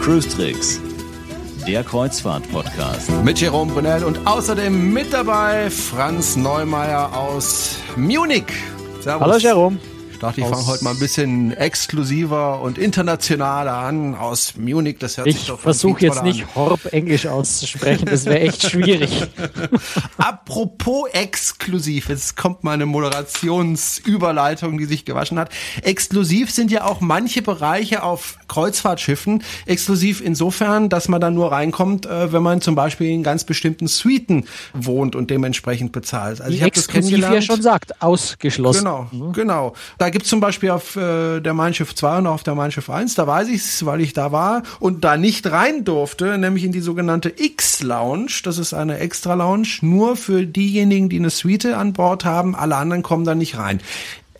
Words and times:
Cruise 0.00 0.28
Tricks, 0.28 0.80
der 1.68 1.84
Kreuzfahrt-Podcast. 1.84 3.12
Mit 3.22 3.40
Jerome 3.40 3.72
Brunel 3.72 4.02
und 4.02 4.26
außerdem 4.26 4.92
mit 4.92 5.12
dabei 5.12 5.70
Franz 5.70 6.34
Neumeier 6.34 7.16
aus 7.16 7.76
Munich. 7.96 8.46
Servus. 9.02 9.20
Hallo 9.20 9.38
Jerome 9.38 9.91
dachte, 10.22 10.40
ich 10.40 10.46
fange 10.46 10.66
heute 10.66 10.84
mal 10.84 10.90
ein 10.90 10.98
bisschen 10.98 11.52
exklusiver 11.52 12.60
und 12.60 12.78
internationaler 12.78 13.74
an 13.74 14.14
aus 14.14 14.54
Munich. 14.56 14.96
Das 14.98 15.16
hört 15.16 15.26
ich 15.26 15.38
sich 15.38 15.46
doch 15.46 15.56
Ich 15.56 15.62
versuche 15.62 16.02
jetzt 16.02 16.22
nicht 16.22 16.54
Horb 16.54 16.92
Englisch 16.92 17.26
auszusprechen, 17.26 18.06
das 18.06 18.24
wäre 18.24 18.40
echt 18.40 18.68
schwierig. 18.68 19.10
Apropos 20.16 21.08
exklusiv, 21.12 22.08
jetzt 22.08 22.36
kommt 22.36 22.62
meine 22.64 22.86
Moderationsüberleitung, 22.86 24.78
die 24.78 24.84
sich 24.84 25.04
gewaschen 25.04 25.38
hat. 25.38 25.50
Exklusiv 25.82 26.50
sind 26.50 26.70
ja 26.70 26.84
auch 26.84 27.00
manche 27.00 27.42
Bereiche 27.42 28.02
auf 28.02 28.38
Kreuzfahrtschiffen. 28.48 29.42
Exklusiv 29.66 30.20
insofern, 30.20 30.88
dass 30.88 31.08
man 31.08 31.20
da 31.20 31.30
nur 31.30 31.50
reinkommt, 31.52 32.06
äh, 32.06 32.32
wenn 32.32 32.42
man 32.42 32.60
zum 32.60 32.74
Beispiel 32.74 33.10
in 33.10 33.22
ganz 33.22 33.44
bestimmten 33.44 33.86
Suiten 33.88 34.44
wohnt 34.72 35.16
und 35.16 35.30
dementsprechend 35.30 35.92
bezahlt. 35.92 36.40
Also 36.40 36.52
ich 36.52 36.62
exklusiv 36.62 37.18
ja 37.18 37.42
schon 37.42 37.62
sagt, 37.62 38.02
ausgeschlossen. 38.02 38.84
Genau, 38.84 39.08
mhm. 39.10 39.32
genau. 39.32 39.74
Da 39.98 40.10
gibt's 40.12 40.28
zum 40.28 40.38
Beispiel 40.38 40.70
auf 40.70 40.94
äh, 40.94 41.40
der 41.40 41.54
Mein 41.54 41.74
Schiff 41.74 41.94
2 41.94 42.18
und 42.18 42.26
auf 42.28 42.44
der 42.44 42.54
Mein 42.54 42.70
Schiff 42.70 42.88
1, 42.88 43.16
da 43.16 43.26
weiß 43.26 43.48
ich's, 43.48 43.84
weil 43.84 44.00
ich 44.00 44.12
da 44.12 44.30
war 44.30 44.62
und 44.78 45.02
da 45.02 45.16
nicht 45.16 45.50
rein 45.50 45.84
durfte, 45.84 46.38
nämlich 46.38 46.62
in 46.62 46.70
die 46.70 46.80
sogenannte 46.80 47.32
X-Lounge. 47.36 48.42
Das 48.44 48.58
ist 48.58 48.74
eine 48.74 48.98
Extra-Lounge, 48.98 49.78
nur 49.80 50.16
für 50.16 50.46
diejenigen, 50.46 51.08
die 51.08 51.18
eine 51.18 51.30
Suite 51.30 51.66
an 51.66 51.92
Bord 51.92 52.24
haben. 52.24 52.54
Alle 52.54 52.76
anderen 52.76 53.02
kommen 53.02 53.24
da 53.24 53.34
nicht 53.34 53.58
rein. 53.58 53.80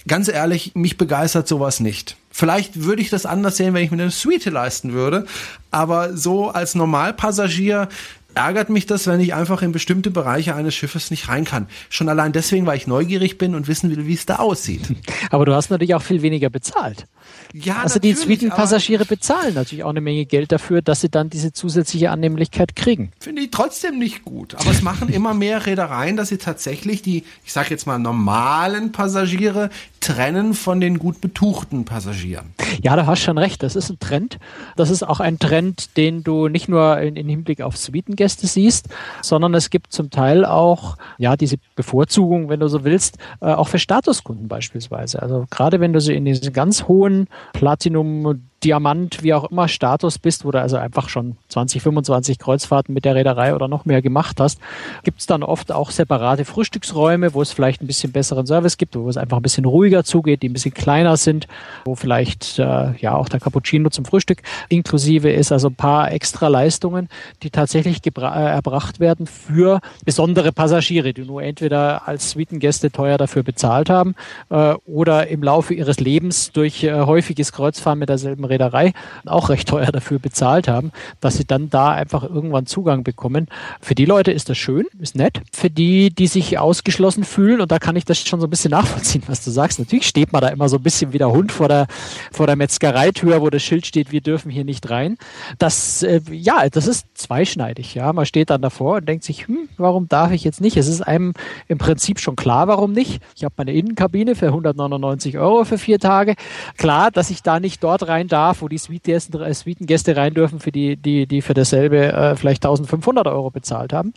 Ganz 0.06 0.28
ehrlich, 0.28 0.72
mich 0.74 0.98
begeistert 0.98 1.48
sowas 1.48 1.80
nicht. 1.80 2.16
Vielleicht 2.30 2.84
würde 2.84 3.02
ich 3.02 3.10
das 3.10 3.26
anders 3.26 3.56
sehen, 3.56 3.74
wenn 3.74 3.84
ich 3.84 3.90
mir 3.90 4.02
eine 4.02 4.10
Suite 4.10 4.46
leisten 4.46 4.92
würde. 4.92 5.26
Aber 5.70 6.16
so 6.16 6.48
als 6.48 6.74
Normalpassagier 6.74 7.88
ärgert 8.34 8.70
mich 8.70 8.86
das, 8.86 9.06
wenn 9.06 9.20
ich 9.20 9.34
einfach 9.34 9.62
in 9.62 9.72
bestimmte 9.72 10.10
Bereiche 10.10 10.54
eines 10.54 10.74
Schiffes 10.74 11.10
nicht 11.10 11.28
rein 11.28 11.44
kann. 11.44 11.66
Schon 11.88 12.08
allein 12.08 12.32
deswegen, 12.32 12.66
weil 12.66 12.76
ich 12.76 12.86
neugierig 12.86 13.38
bin 13.38 13.54
und 13.54 13.68
wissen 13.68 13.90
will, 13.90 14.06
wie 14.06 14.14
es 14.14 14.26
da 14.26 14.36
aussieht. 14.36 14.82
Aber 15.30 15.44
du 15.44 15.54
hast 15.54 15.70
natürlich 15.70 15.94
auch 15.94 16.02
viel 16.02 16.22
weniger 16.22 16.50
bezahlt. 16.50 17.06
Ja, 17.52 17.82
also 17.82 17.98
die 17.98 18.14
Suitenpassagiere 18.14 19.04
bezahlen 19.04 19.54
natürlich 19.54 19.84
auch 19.84 19.90
eine 19.90 20.00
Menge 20.00 20.24
Geld 20.26 20.52
dafür, 20.52 20.82
dass 20.82 21.00
sie 21.02 21.08
dann 21.08 21.30
diese 21.30 21.52
zusätzliche 21.52 22.10
Annehmlichkeit 22.10 22.74
kriegen. 22.76 23.12
Finde 23.20 23.42
ich 23.42 23.50
trotzdem 23.50 23.98
nicht 23.98 24.24
gut. 24.24 24.54
Aber 24.54 24.70
es 24.70 24.82
machen 24.82 25.08
immer 25.12 25.34
mehr 25.34 25.66
Reedereien, 25.66 26.16
dass 26.16 26.28
sie 26.28 26.38
tatsächlich 26.38 27.02
die, 27.02 27.24
ich 27.44 27.52
sage 27.52 27.70
jetzt 27.70 27.86
mal, 27.86 27.98
normalen 27.98 28.92
Passagiere 28.92 29.70
trennen 30.00 30.54
von 30.54 30.80
den 30.80 30.98
gut 30.98 31.20
betuchten 31.20 31.84
Passagieren. 31.84 32.54
Ja, 32.82 32.96
da 32.96 33.06
hast 33.06 33.20
schon 33.20 33.38
recht. 33.38 33.62
Das 33.62 33.76
ist 33.76 33.90
ein 33.90 33.98
Trend. 34.00 34.38
Das 34.76 34.90
ist 34.90 35.02
auch 35.02 35.20
ein 35.20 35.38
Trend, 35.38 35.96
den 35.96 36.24
du 36.24 36.48
nicht 36.48 36.68
nur 36.68 36.98
in 36.98 37.28
Hinblick 37.28 37.60
auf 37.60 37.76
Suitengäste 38.22 38.46
siehst, 38.46 38.88
sondern 39.20 39.54
es 39.54 39.70
gibt 39.70 39.92
zum 39.92 40.10
Teil 40.10 40.44
auch 40.44 40.96
ja 41.18 41.36
diese 41.36 41.56
Bevorzugung, 41.74 42.48
wenn 42.48 42.60
du 42.60 42.68
so 42.68 42.84
willst, 42.84 43.18
äh, 43.40 43.46
auch 43.46 43.68
für 43.68 43.78
Statuskunden 43.78 44.48
beispielsweise. 44.48 45.20
Also 45.20 45.46
gerade 45.50 45.80
wenn 45.80 45.92
du 45.92 46.00
sie 46.00 46.14
in 46.14 46.24
diesen 46.24 46.52
ganz 46.52 46.88
hohen 46.88 47.28
Platinum 47.52 48.42
Diamant, 48.64 49.22
wie 49.22 49.34
auch 49.34 49.50
immer 49.50 49.68
Status 49.68 50.18
bist, 50.18 50.44
wo 50.44 50.50
du 50.50 50.60
also 50.60 50.76
einfach 50.76 51.08
schon 51.08 51.36
20, 51.48 51.82
25 51.82 52.38
Kreuzfahrten 52.38 52.94
mit 52.94 53.04
der 53.04 53.14
Reederei 53.14 53.54
oder 53.54 53.68
noch 53.68 53.84
mehr 53.84 54.02
gemacht 54.02 54.40
hast, 54.40 54.60
gibt 55.04 55.20
es 55.20 55.26
dann 55.26 55.42
oft 55.42 55.72
auch 55.72 55.90
separate 55.90 56.44
Frühstücksräume, 56.44 57.34
wo 57.34 57.42
es 57.42 57.52
vielleicht 57.52 57.82
ein 57.82 57.86
bisschen 57.86 58.12
besseren 58.12 58.46
Service 58.46 58.76
gibt, 58.76 58.96
wo 58.96 59.08
es 59.08 59.16
einfach 59.16 59.38
ein 59.38 59.42
bisschen 59.42 59.64
ruhiger 59.64 60.04
zugeht, 60.04 60.42
die 60.42 60.48
ein 60.48 60.52
bisschen 60.52 60.74
kleiner 60.74 61.16
sind, 61.16 61.48
wo 61.84 61.94
vielleicht 61.94 62.58
äh, 62.58 62.92
ja 62.98 63.14
auch 63.14 63.28
der 63.28 63.40
Cappuccino 63.40 63.90
zum 63.90 64.04
Frühstück 64.04 64.42
inklusive 64.68 65.30
ist, 65.30 65.52
also 65.52 65.68
ein 65.68 65.74
paar 65.74 66.12
extra 66.12 66.48
Leistungen, 66.48 67.08
die 67.42 67.50
tatsächlich 67.50 67.98
äh, 68.04 68.20
erbracht 68.20 69.00
werden 69.00 69.26
für 69.26 69.80
besondere 70.04 70.52
Passagiere, 70.52 71.12
die 71.12 71.22
nur 71.22 71.42
entweder 71.42 72.06
als 72.06 72.30
Suitengäste 72.30 72.90
teuer 72.90 73.18
dafür 73.18 73.42
bezahlt 73.42 73.90
haben 73.90 74.14
äh, 74.50 74.74
oder 74.86 75.26
im 75.26 75.42
Laufe 75.42 75.74
ihres 75.74 75.98
Lebens 75.98 76.52
durch 76.52 76.84
äh, 76.84 76.92
häufiges 76.92 77.52
Kreuzfahren 77.52 77.98
mit 77.98 78.08
derselben 78.08 78.44
Reederei 78.52 78.92
auch 79.26 79.48
recht 79.48 79.68
teuer 79.68 79.90
dafür 79.92 80.18
bezahlt 80.18 80.68
haben, 80.68 80.92
dass 81.20 81.36
sie 81.36 81.44
dann 81.44 81.70
da 81.70 81.92
einfach 81.92 82.22
irgendwann 82.22 82.66
Zugang 82.66 83.02
bekommen. 83.04 83.48
Für 83.80 83.94
die 83.94 84.04
Leute 84.04 84.32
ist 84.32 84.48
das 84.48 84.58
schön, 84.58 84.86
ist 84.98 85.16
nett. 85.16 85.40
Für 85.52 85.70
die, 85.70 86.10
die 86.10 86.26
sich 86.26 86.58
ausgeschlossen 86.58 87.24
fühlen, 87.24 87.60
und 87.60 87.72
da 87.72 87.78
kann 87.78 87.96
ich 87.96 88.04
das 88.04 88.18
schon 88.18 88.40
so 88.40 88.46
ein 88.46 88.50
bisschen 88.50 88.70
nachvollziehen, 88.70 89.22
was 89.26 89.44
du 89.44 89.50
sagst. 89.50 89.78
Natürlich 89.78 90.06
steht 90.06 90.32
man 90.32 90.42
da 90.42 90.48
immer 90.48 90.68
so 90.68 90.76
ein 90.76 90.82
bisschen 90.82 91.12
wie 91.12 91.18
der 91.18 91.30
Hund 91.30 91.52
vor 91.52 91.68
der, 91.68 91.86
vor 92.30 92.46
der 92.46 92.56
Metzgereitür, 92.56 93.40
wo 93.40 93.50
das 93.50 93.62
Schild 93.62 93.86
steht, 93.86 94.12
wir 94.12 94.20
dürfen 94.20 94.50
hier 94.50 94.64
nicht 94.64 94.90
rein. 94.90 95.16
Das, 95.58 96.02
äh, 96.02 96.20
ja, 96.30 96.68
das 96.70 96.86
ist 96.86 97.06
zweischneidig. 97.14 97.94
Ja, 97.94 98.12
man 98.12 98.26
steht 98.26 98.50
dann 98.50 98.62
davor 98.62 98.96
und 98.96 99.08
denkt 99.08 99.24
sich, 99.24 99.48
hm, 99.48 99.68
warum 99.76 100.08
darf 100.08 100.32
ich 100.32 100.44
jetzt 100.44 100.60
nicht? 100.60 100.76
Es 100.76 100.88
ist 100.88 101.00
einem 101.00 101.32
im 101.68 101.78
Prinzip 101.78 102.20
schon 102.20 102.36
klar, 102.36 102.68
warum 102.68 102.92
nicht. 102.92 103.22
Ich 103.36 103.44
habe 103.44 103.54
meine 103.56 103.72
Innenkabine 103.72 104.34
für 104.34 104.46
199 104.46 105.38
Euro 105.38 105.64
für 105.64 105.78
vier 105.78 105.98
Tage. 105.98 106.34
Klar, 106.76 107.10
dass 107.10 107.30
ich 107.30 107.42
da 107.42 107.60
nicht 107.60 107.82
dort 107.82 108.08
rein 108.08 108.28
darf 108.28 108.41
darf, 108.42 108.62
wo 108.62 108.68
die 108.68 108.76
äh, 108.76 109.54
Suitengäste 109.54 110.16
rein 110.16 110.34
dürfen, 110.34 110.60
für 110.60 110.72
die, 110.72 110.96
die, 110.96 111.26
die 111.26 111.42
für 111.42 111.54
dasselbe 111.54 112.12
äh, 112.12 112.36
vielleicht 112.36 112.64
1500 112.64 113.26
Euro 113.26 113.50
bezahlt 113.50 113.92
haben. 113.92 114.12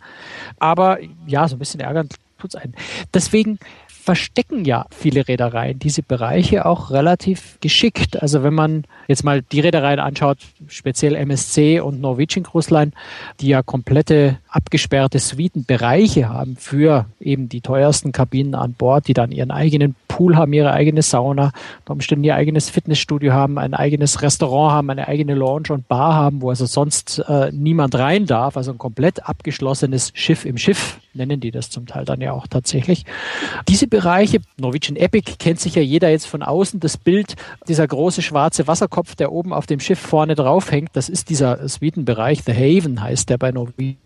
Aber 0.58 0.98
ja, 1.26 1.46
so 1.48 1.56
ein 1.56 1.58
bisschen 1.58 1.80
ärgern 1.80 2.08
tut 2.38 2.54
es 2.54 2.56
einen. 2.56 2.74
Deswegen 3.14 3.58
verstecken 3.88 4.64
ja 4.64 4.86
viele 4.90 5.26
Reedereien 5.26 5.80
diese 5.80 6.02
Bereiche 6.02 6.64
auch 6.64 6.92
relativ 6.92 7.58
geschickt. 7.60 8.22
Also 8.22 8.44
wenn 8.44 8.54
man 8.54 8.84
jetzt 9.08 9.24
mal 9.24 9.42
die 9.42 9.58
Reedereien 9.58 9.98
anschaut, 9.98 10.38
speziell 10.68 11.16
MSC 11.16 11.80
und 11.80 12.00
Norwegian 12.00 12.44
Cruise 12.44 12.72
Line, 12.72 12.92
die 13.40 13.48
ja 13.48 13.62
komplette 13.62 14.38
abgesperrte 14.48 15.18
Suitenbereiche 15.18 16.28
haben 16.28 16.56
für 16.56 17.06
eben 17.18 17.48
die 17.48 17.62
teuersten 17.62 18.12
Kabinen 18.12 18.54
an 18.54 18.74
Bord, 18.74 19.08
die 19.08 19.14
dann 19.14 19.32
ihren 19.32 19.50
eigenen 19.50 19.96
Pool 20.16 20.34
haben, 20.34 20.54
ihre 20.54 20.72
eigene 20.72 21.02
Sauna, 21.02 21.52
unter 21.80 21.92
Umständen 21.92 22.24
ihr 22.24 22.34
eigenes 22.36 22.70
Fitnessstudio 22.70 23.34
haben, 23.34 23.58
ein 23.58 23.74
eigenes 23.74 24.22
Restaurant 24.22 24.72
haben, 24.72 24.88
eine 24.88 25.08
eigene 25.08 25.34
Lounge 25.34 25.68
und 25.68 25.88
Bar 25.88 26.14
haben, 26.14 26.40
wo 26.40 26.48
also 26.48 26.64
sonst 26.64 27.18
äh, 27.28 27.52
niemand 27.52 27.94
rein 27.96 28.24
darf, 28.24 28.56
also 28.56 28.72
ein 28.72 28.78
komplett 28.78 29.28
abgeschlossenes 29.28 30.12
Schiff 30.14 30.46
im 30.46 30.56
Schiff 30.56 30.98
nennen 31.16 31.40
die 31.40 31.50
das 31.50 31.70
zum 31.70 31.86
Teil 31.86 32.04
dann 32.04 32.20
ja 32.20 32.32
auch 32.32 32.46
tatsächlich. 32.46 33.04
Diese 33.68 33.86
Bereiche, 33.86 34.40
Norwegian 34.58 34.96
Epic 34.96 35.32
kennt 35.38 35.60
sich 35.60 35.74
ja 35.74 35.82
jeder 35.82 36.10
jetzt 36.10 36.26
von 36.26 36.42
außen. 36.42 36.80
Das 36.80 36.96
Bild, 36.96 37.34
dieser 37.68 37.86
große 37.86 38.22
schwarze 38.22 38.66
Wasserkopf, 38.66 39.16
der 39.16 39.32
oben 39.32 39.52
auf 39.52 39.66
dem 39.66 39.80
Schiff 39.80 39.98
vorne 39.98 40.34
drauf 40.34 40.70
hängt, 40.70 40.90
das 40.94 41.08
ist 41.08 41.30
dieser 41.30 41.66
Sweden-Bereich, 41.68 42.42
The 42.44 42.52
Haven 42.52 43.02
heißt 43.02 43.30
der 43.30 43.38
bei 43.38 43.50
Norwegian. 43.50 43.96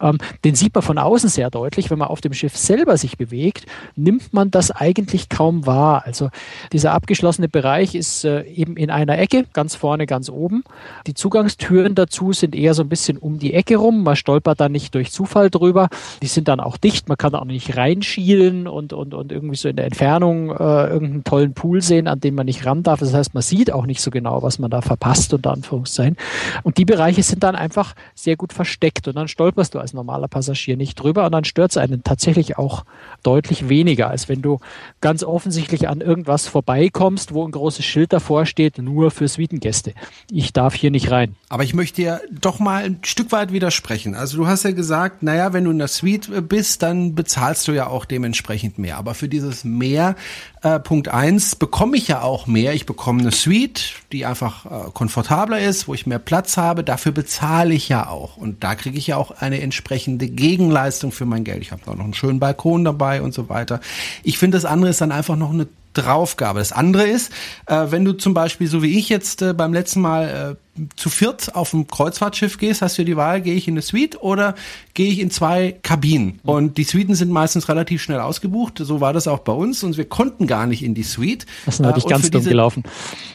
Ähm, 0.00 0.18
den 0.44 0.54
sieht 0.54 0.74
man 0.74 0.82
von 0.82 0.98
außen 0.98 1.28
sehr 1.28 1.50
deutlich. 1.50 1.90
Wenn 1.90 1.98
man 1.98 2.08
auf 2.08 2.20
dem 2.20 2.32
Schiff 2.32 2.56
selber 2.56 2.96
sich 2.96 3.18
bewegt, 3.18 3.66
nimmt 3.96 4.32
man 4.32 4.50
das 4.50 4.70
eigentlich 4.70 5.28
kaum 5.28 5.51
wahr. 5.66 6.02
Also 6.06 6.30
dieser 6.72 6.92
abgeschlossene 6.92 7.48
Bereich 7.48 7.94
ist 7.94 8.24
äh, 8.24 8.42
eben 8.44 8.76
in 8.76 8.90
einer 8.90 9.18
Ecke, 9.18 9.44
ganz 9.52 9.74
vorne, 9.74 10.06
ganz 10.06 10.28
oben. 10.28 10.64
Die 11.06 11.14
Zugangstüren 11.14 11.94
dazu 11.94 12.32
sind 12.32 12.54
eher 12.54 12.74
so 12.74 12.82
ein 12.82 12.88
bisschen 12.88 13.18
um 13.18 13.38
die 13.38 13.54
Ecke 13.54 13.76
rum. 13.76 14.02
Man 14.02 14.16
stolpert 14.16 14.60
da 14.60 14.68
nicht 14.68 14.94
durch 14.94 15.12
Zufall 15.12 15.50
drüber. 15.50 15.88
Die 16.22 16.26
sind 16.26 16.48
dann 16.48 16.60
auch 16.60 16.76
dicht. 16.76 17.08
Man 17.08 17.18
kann 17.18 17.34
auch 17.34 17.44
nicht 17.44 17.76
reinschielen 17.76 18.66
und, 18.66 18.92
und, 18.92 19.14
und 19.14 19.32
irgendwie 19.32 19.56
so 19.56 19.68
in 19.68 19.76
der 19.76 19.84
Entfernung 19.84 20.50
äh, 20.50 20.86
irgendeinen 20.88 21.24
tollen 21.24 21.54
Pool 21.54 21.82
sehen, 21.82 22.08
an 22.08 22.20
dem 22.20 22.34
man 22.34 22.46
nicht 22.46 22.66
ran 22.66 22.82
darf. 22.82 23.00
Das 23.00 23.14
heißt, 23.14 23.34
man 23.34 23.42
sieht 23.42 23.72
auch 23.72 23.86
nicht 23.86 24.00
so 24.00 24.10
genau, 24.10 24.42
was 24.42 24.58
man 24.58 24.70
da 24.70 24.80
verpasst, 24.80 25.34
unter 25.34 25.52
Anführungszeichen. 25.52 26.16
Und 26.62 26.78
die 26.78 26.84
Bereiche 26.84 27.22
sind 27.22 27.42
dann 27.42 27.54
einfach 27.54 27.94
sehr 28.14 28.36
gut 28.36 28.52
versteckt 28.52 29.08
und 29.08 29.16
dann 29.16 29.28
stolperst 29.28 29.74
du 29.74 29.78
als 29.78 29.92
normaler 29.92 30.28
Passagier 30.28 30.76
nicht 30.76 30.94
drüber 30.96 31.26
und 31.26 31.32
dann 31.32 31.44
stört 31.44 31.72
es 31.72 31.76
einen 31.76 32.04
tatsächlich 32.04 32.58
auch 32.58 32.84
deutlich 33.22 33.68
weniger, 33.68 34.08
als 34.08 34.28
wenn 34.28 34.42
du 34.42 34.58
ganz 35.00 35.22
offensichtlich 35.42 35.88
an 35.88 36.00
irgendwas 36.00 36.46
vorbeikommst, 36.46 37.34
wo 37.34 37.44
ein 37.44 37.50
großes 37.50 37.84
Schild 37.84 38.12
davor 38.12 38.46
steht, 38.46 38.78
nur 38.78 39.10
für 39.10 39.26
Suitengäste. 39.26 39.92
Ich 40.30 40.52
darf 40.52 40.72
hier 40.72 40.92
nicht 40.92 41.10
rein. 41.10 41.34
Aber 41.48 41.64
ich 41.64 41.74
möchte 41.74 41.96
dir 41.96 42.20
doch 42.30 42.60
mal 42.60 42.84
ein 42.84 43.00
Stück 43.02 43.32
weit 43.32 43.52
widersprechen. 43.52 44.14
Also 44.14 44.36
du 44.36 44.46
hast 44.46 44.62
ja 44.62 44.70
gesagt, 44.70 45.24
naja, 45.24 45.52
wenn 45.52 45.64
du 45.64 45.72
in 45.72 45.78
der 45.78 45.88
Suite 45.88 46.48
bist, 46.48 46.84
dann 46.84 47.16
bezahlst 47.16 47.66
du 47.66 47.72
ja 47.72 47.88
auch 47.88 48.04
dementsprechend 48.04 48.78
mehr. 48.78 48.98
Aber 48.98 49.14
für 49.14 49.28
dieses 49.28 49.64
mehr, 49.64 50.14
äh, 50.62 50.78
Punkt 50.78 51.08
eins, 51.08 51.56
bekomme 51.56 51.96
ich 51.96 52.06
ja 52.06 52.22
auch 52.22 52.46
mehr. 52.46 52.72
Ich 52.74 52.86
bekomme 52.86 53.20
eine 53.20 53.32
Suite, 53.32 53.94
die 54.12 54.24
einfach 54.24 54.64
äh, 54.66 54.90
komfortabler 54.92 55.58
ist, 55.58 55.88
wo 55.88 55.94
ich 55.94 56.06
mehr 56.06 56.20
Platz 56.20 56.56
habe. 56.56 56.84
Dafür 56.84 57.10
bezahle 57.10 57.74
ich 57.74 57.88
ja 57.88 58.06
auch. 58.06 58.36
Und 58.36 58.62
da 58.62 58.76
kriege 58.76 58.96
ich 58.96 59.08
ja 59.08 59.16
auch 59.16 59.32
eine 59.32 59.60
entsprechende 59.60 60.28
Gegenleistung 60.28 61.10
für 61.10 61.26
mein 61.26 61.42
Geld. 61.42 61.62
Ich 61.62 61.72
habe 61.72 61.82
auch 61.90 61.96
noch 61.96 62.04
einen 62.04 62.14
schönen 62.14 62.38
Balkon 62.38 62.84
dabei 62.84 63.22
und 63.22 63.34
so 63.34 63.48
weiter. 63.48 63.80
Ich 64.22 64.38
finde, 64.38 64.56
das 64.56 64.64
andere 64.64 64.90
ist 64.90 65.00
dann 65.00 65.10
einfach 65.10 65.31
noch 65.36 65.50
eine 65.50 65.66
Draufgabe. 65.94 66.58
Das 66.58 66.72
andere 66.72 67.06
ist, 67.06 67.32
äh, 67.66 67.86
wenn 67.90 68.04
du 68.04 68.12
zum 68.12 68.34
Beispiel, 68.34 68.66
so 68.66 68.82
wie 68.82 68.98
ich 68.98 69.08
jetzt 69.08 69.42
äh, 69.42 69.52
beim 69.52 69.72
letzten 69.72 70.00
Mal 70.00 70.56
äh, 70.56 70.61
zu 70.96 71.10
viert 71.10 71.54
auf 71.54 71.74
ein 71.74 71.86
Kreuzfahrtschiff 71.86 72.56
gehst, 72.56 72.80
hast 72.80 72.96
du 72.96 73.04
die 73.04 73.16
Wahl, 73.16 73.42
gehe 73.42 73.54
ich 73.54 73.68
in 73.68 73.74
eine 73.74 73.82
Suite 73.82 74.22
oder 74.22 74.54
gehe 74.94 75.10
ich 75.10 75.20
in 75.20 75.30
zwei 75.30 75.76
Kabinen. 75.82 76.40
Und 76.44 76.78
die 76.78 76.84
Suiten 76.84 77.14
sind 77.14 77.30
meistens 77.30 77.68
relativ 77.68 78.02
schnell 78.02 78.20
ausgebucht. 78.20 78.78
So 78.78 79.00
war 79.00 79.12
das 79.12 79.28
auch 79.28 79.40
bei 79.40 79.52
uns 79.52 79.82
und 79.82 79.98
wir 79.98 80.06
konnten 80.06 80.46
gar 80.46 80.66
nicht 80.66 80.82
in 80.82 80.94
die 80.94 81.02
Suite. 81.02 81.44
Das 81.66 81.74
ist 81.74 81.80
natürlich 81.80 82.06
äh, 82.06 82.08
ganz 82.08 82.30
dumm 82.30 82.44
gelaufen. 82.44 82.84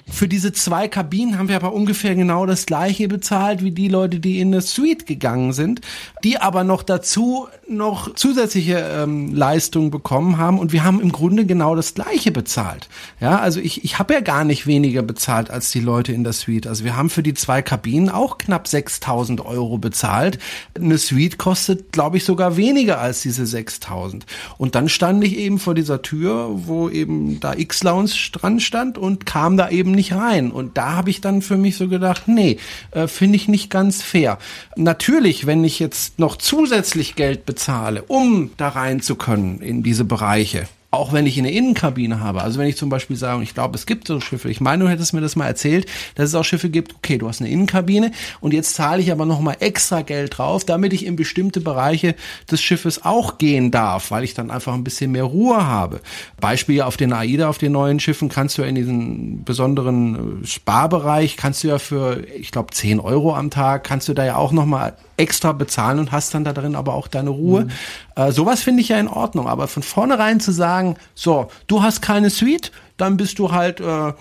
Für 0.10 0.28
diese 0.28 0.52
zwei 0.52 0.88
Kabinen 0.88 1.38
haben 1.38 1.48
wir 1.48 1.58
aber 1.58 1.74
ungefähr 1.74 2.16
genau 2.16 2.46
das 2.46 2.66
gleiche 2.66 3.08
bezahlt 3.08 3.64
wie 3.64 3.72
die 3.72 3.88
Leute, 3.88 4.20
die 4.20 4.40
in 4.40 4.48
eine 4.48 4.62
Suite 4.62 5.06
gegangen 5.06 5.54
sind, 5.54 5.82
die 6.24 6.40
aber 6.40 6.64
noch 6.64 6.82
dazu 6.82 7.48
noch 7.68 8.16
zusätzliche 8.16 8.78
ähm, 8.78 9.36
Leistungen 9.36 9.92
bekommen 9.92 10.38
haben 10.38 10.58
und 10.58 10.72
wir 10.72 10.84
haben 10.84 11.02
im 11.02 11.12
Grunde 11.12 11.46
genau 11.46 11.76
das 11.76 11.94
gleiche 11.94 12.32
bezahlt. 12.32 12.88
Ja, 13.20 13.40
also 13.40 13.60
ich, 13.60 13.84
ich 13.84 14.00
habe 14.00 14.14
ja 14.14 14.22
gar 14.22 14.44
nicht 14.44 14.66
weniger 14.66 15.04
bezahlt 15.04 15.52
als 15.52 15.72
die 15.72 15.82
Leute 15.82 16.14
in 16.14 16.24
der 16.24 16.34
Suite. 16.34 16.66
Also 16.66 16.84
wir 16.84 16.96
haben 16.96 17.10
für 17.10 17.27
die 17.28 17.34
zwei 17.34 17.62
Kabinen 17.62 18.10
auch 18.10 18.38
knapp 18.38 18.68
6000 18.68 19.46
Euro 19.46 19.78
bezahlt. 19.78 20.40
Eine 20.76 20.98
Suite 20.98 21.38
kostet, 21.38 21.92
glaube 21.92 22.18
ich, 22.18 22.24
sogar 22.24 22.56
weniger 22.56 23.00
als 23.00 23.22
diese 23.22 23.46
6000. 23.46 24.26
Und 24.58 24.76
dann 24.76 24.88
stand 24.88 25.24
ich 25.26 25.38
eben 25.38 25.60
vor 25.60 25.76
dieser 25.76 26.02
Tür, 26.02 26.50
wo 26.54 26.90
eben 26.90 27.40
da 27.42 27.54
X-Lounge 27.54 28.12
dran 28.32 28.60
stand 28.62 28.98
und 28.98 29.26
kam 29.26 29.58
da 29.58 29.70
eben 29.70 29.92
nicht 29.92 30.14
rein. 30.14 30.52
Und 30.52 30.78
da 30.78 30.94
habe 30.94 31.10
ich 31.10 31.20
dann 31.20 31.42
für 31.42 31.58
mich 31.58 31.76
so 31.76 31.90
gedacht, 31.90 32.28
nee, 32.28 32.58
äh, 32.92 33.08
finde 33.08 33.36
ich 33.36 33.50
nicht 33.50 33.70
ganz 33.70 34.02
fair. 34.02 34.38
Natürlich, 34.78 35.46
wenn 35.46 35.64
ich 35.66 35.80
jetzt 35.80 36.20
noch 36.20 36.38
zusätzlich 36.38 37.16
Geld 37.16 37.46
bezahle, 37.46 38.04
um 38.04 38.52
da 38.56 38.70
rein 38.70 39.02
zu 39.02 39.16
können 39.16 39.60
in 39.60 39.84
diese 39.84 40.06
Bereiche, 40.06 40.68
auch 40.98 41.14
wenn 41.14 41.26
ich 41.26 41.38
eine 41.38 41.52
Innenkabine 41.52 42.20
habe. 42.20 42.42
Also 42.42 42.60
wenn 42.60 42.68
ich 42.68 42.78
zum 42.78 42.90
Beispiel 42.90 43.16
sage, 43.16 43.44
ich 43.44 43.54
glaube, 43.54 43.76
es 43.76 43.86
gibt 43.86 44.08
so 44.08 44.20
Schiffe, 44.20 44.50
ich 44.50 44.62
meine, 44.62 44.84
du 44.84 44.90
hättest 44.90 45.14
mir 45.14 45.22
das 45.22 45.36
mal 45.36 45.48
erzählt, 45.48 45.88
dass 46.16 46.30
es 46.30 46.36
auch 46.36 46.44
Schiffe 46.44 46.70
gibt, 46.70 46.96
okay, 46.96 47.18
du 47.18 47.28
hast 47.28 47.42
eine 47.42 47.50
Innenkabine 47.50 48.12
und 48.42 48.54
jetzt 48.54 48.76
zahle 48.76 49.02
ich 49.02 49.12
aber 49.12 49.26
nochmal 49.26 49.58
extra 49.60 50.02
Geld 50.02 50.38
drauf, 50.38 50.66
damit 50.66 50.94
ich 50.94 51.06
in 51.06 51.16
bestimmte 51.16 51.62
Bereiche 51.62 52.16
des 52.52 52.62
Schiffes 52.62 53.06
auch 53.06 53.38
gehen 53.38 53.72
darf, 53.72 54.12
weil 54.12 54.24
ich 54.24 54.34
dann 54.34 54.52
einfach 54.52 54.74
ein 54.74 54.84
bisschen 54.84 55.12
mehr 55.12 55.24
Ruhe 55.24 55.66
habe. 55.66 56.02
Beispiel 56.40 56.82
auf 56.82 56.98
den 56.98 57.14
AIDA, 57.14 57.50
auf 57.50 57.58
den 57.58 57.72
neuen 57.72 58.00
Schiffen 58.00 58.30
kannst 58.30 58.58
du 58.58 58.64
in 58.64 58.76
diesen 58.76 59.44
besonderen 59.44 60.42
äh, 60.44 60.48
Sparbereich, 60.48 61.38
kannst 61.38 61.64
du 61.64 61.70
ja 61.70 61.80
für, 61.80 62.24
ich 62.36 62.52
glaube, 62.52 62.74
10 62.74 63.00
Euro 63.00 63.36
am 63.36 63.50
Tag, 63.50 63.84
kannst 63.84 64.08
du 64.08 64.14
da 64.14 64.26
ja 64.26 64.36
auch 64.36 64.52
nochmal 64.52 64.96
extra 65.18 65.52
bezahlen 65.52 66.00
und 66.00 66.12
hast 66.12 66.34
dann 66.34 66.44
da 66.44 66.54
drin 66.54 66.76
aber 66.76 66.94
auch 66.94 67.08
deine 67.08 67.32
Ruhe. 67.32 67.66
Mhm. 67.66 67.72
Äh, 68.16 68.32
sowas 68.32 68.62
finde 68.62 68.82
ich 68.82 68.90
ja 68.90 69.00
in 69.00 69.08
Ordnung, 69.08 69.48
aber 69.48 69.68
von 69.68 69.84
vornherein 69.84 70.40
zu 70.40 70.52
sagen, 70.52 70.96
so, 71.16 71.50
du 71.68 71.82
hast 71.82 72.02
keine 72.02 72.30
Suite, 72.30 72.72
dann 72.98 73.18
bist 73.18 73.40
du 73.40 73.52
halt 73.52 73.80
äh, 73.80 74.14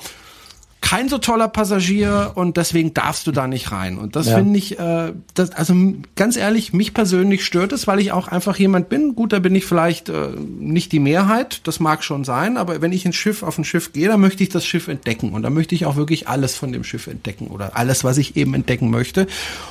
kein 0.87 1.09
so 1.09 1.19
toller 1.19 1.49
Passagier 1.49 2.31
und 2.37 2.57
deswegen 2.57 2.95
darfst 2.95 3.27
du 3.27 3.33
da 3.33 3.49
nicht 3.49 3.73
rein. 3.73 3.99
Und 3.99 4.15
das 4.15 4.29
ja. 4.29 4.37
finde 4.37 4.57
ich, 4.57 4.79
äh, 4.79 5.15
das, 5.35 5.51
also 5.51 5.75
ganz 6.15 6.37
ehrlich, 6.37 6.73
mich 6.73 6.95
persönlich 6.95 7.45
stört 7.45 7.73
es, 7.73 7.89
weil 7.89 7.99
ich 7.99 8.13
auch 8.13 8.29
einfach 8.29 8.57
jemand 8.57 8.89
bin. 8.89 9.17
Gut, 9.17 9.33
da 9.33 9.41
bin 9.41 9.53
ich 9.57 9.65
vielleicht 9.65 10.11
äh, 10.11 10.29
nicht 10.61 10.93
die 10.93 11.01
Mehrheit, 11.01 11.63
das 11.65 11.81
mag 11.81 12.05
schon 12.05 12.23
sein, 12.23 12.57
aber 12.57 12.83
wenn 12.83 12.93
ich 12.93 13.05
ins 13.05 13.17
Schiff, 13.17 13.43
auf 13.43 13.59
ein 13.59 13.65
Schiff 13.65 13.93
gehe, 13.95 14.07
dann 14.07 14.21
möchte 14.21 14.45
ich 14.45 14.49
das 14.49 14.65
Schiff 14.65 14.87
entdecken 14.87 15.33
und 15.33 15.43
da 15.43 15.51
möchte 15.51 15.75
ich 15.75 15.87
auch 15.87 15.97
wirklich 15.97 16.29
alles 16.29 16.55
von 16.55 16.71
dem 16.71 16.85
Schiff 16.85 17.09
entdecken 17.09 17.49
oder 17.49 17.77
alles, 17.77 18.05
was 18.05 18.17
ich 18.17 18.37
eben 18.37 18.55
entdecken 18.55 18.89
möchte. 18.89 19.27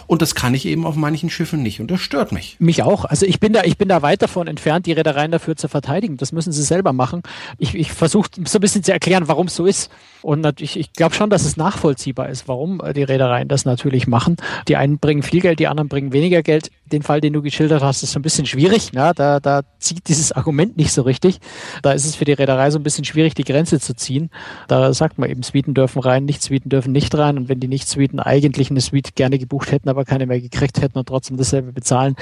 Und 0.07 0.21
das 0.21 0.35
kann 0.35 0.53
ich 0.53 0.65
eben 0.65 0.85
auf 0.85 0.97
manchen 0.97 1.29
Schiffen 1.29 1.63
nicht 1.63 1.79
und 1.79 1.89
das 1.91 2.01
stört 2.01 2.33
mich. 2.33 2.57
Mich 2.59 2.83
auch. 2.83 3.05
Also 3.05 3.25
ich 3.25 3.39
bin 3.39 3.53
da, 3.53 3.63
ich 3.63 3.77
bin 3.77 3.87
da 3.87 4.01
weit 4.01 4.21
davon 4.21 4.47
entfernt, 4.47 4.85
die 4.85 4.91
Reedereien 4.91 5.31
dafür 5.31 5.55
zu 5.55 5.69
verteidigen. 5.69 6.17
Das 6.17 6.33
müssen 6.33 6.51
sie 6.51 6.63
selber 6.63 6.91
machen. 6.91 7.23
Ich, 7.57 7.73
ich 7.73 7.93
versuche 7.93 8.29
so 8.43 8.57
ein 8.57 8.61
bisschen 8.61 8.83
zu 8.83 8.91
erklären, 8.91 9.29
warum 9.29 9.47
es 9.47 9.55
so 9.55 9.65
ist. 9.65 9.89
Und 10.21 10.41
natürlich, 10.41 10.77
ich 10.77 10.91
glaube 10.91 11.04
schon, 11.13 11.29
dass 11.29 11.45
es 11.45 11.57
nachvollziehbar 11.57 12.29
ist, 12.29 12.47
warum 12.47 12.81
äh, 12.81 12.93
die 12.93 13.03
Reedereien 13.03 13.47
das 13.47 13.65
natürlich 13.65 14.07
machen. 14.07 14.37
Die 14.67 14.75
einen 14.75 14.97
bringen 14.99 15.23
viel 15.23 15.41
Geld, 15.41 15.59
die 15.59 15.67
anderen 15.67 15.89
bringen 15.89 16.13
weniger 16.13 16.43
Geld. 16.43 16.71
Den 16.91 17.01
Fall, 17.01 17.21
den 17.21 17.33
du 17.33 17.41
geschildert 17.41 17.81
hast, 17.81 18.03
ist 18.03 18.11
so 18.11 18.19
ein 18.19 18.21
bisschen 18.21 18.45
schwierig. 18.45 18.93
Ne? 18.93 19.11
Da, 19.15 19.39
da 19.39 19.61
zieht 19.79 20.07
dieses 20.07 20.31
Argument 20.31 20.77
nicht 20.77 20.91
so 20.91 21.01
richtig. 21.01 21.39
Da 21.81 21.91
ist 21.93 22.05
es 22.05 22.15
für 22.15 22.25
die 22.25 22.33
Reederei 22.33 22.69
so 22.69 22.79
ein 22.79 22.83
bisschen 22.83 23.05
schwierig, 23.05 23.33
die 23.33 23.43
Grenze 23.43 23.79
zu 23.79 23.95
ziehen. 23.95 24.29
Da 24.67 24.93
sagt 24.93 25.17
man 25.17 25.29
eben, 25.29 25.43
Suiten 25.43 25.73
dürfen 25.73 25.99
rein, 26.01 26.25
Nicht-Suiten 26.25 26.69
dürfen 26.69 26.91
nicht 26.91 27.15
rein. 27.15 27.37
Und 27.37 27.49
wenn 27.49 27.59
die 27.59 27.67
Nicht-Suiten 27.67 28.19
eigentlich 28.19 28.69
eine 28.69 28.81
Suite 28.81 29.15
gerne 29.15 29.39
gebucht 29.39 29.71
hätten, 29.71 29.89
aber 29.89 30.05
keine 30.05 30.25
mehr 30.25 30.39
gekriegt 30.39 30.81
hätten 30.81 30.97
und 30.97 31.07
trotzdem 31.07 31.37
dasselbe 31.37 31.71
bezahlen, 31.71 32.15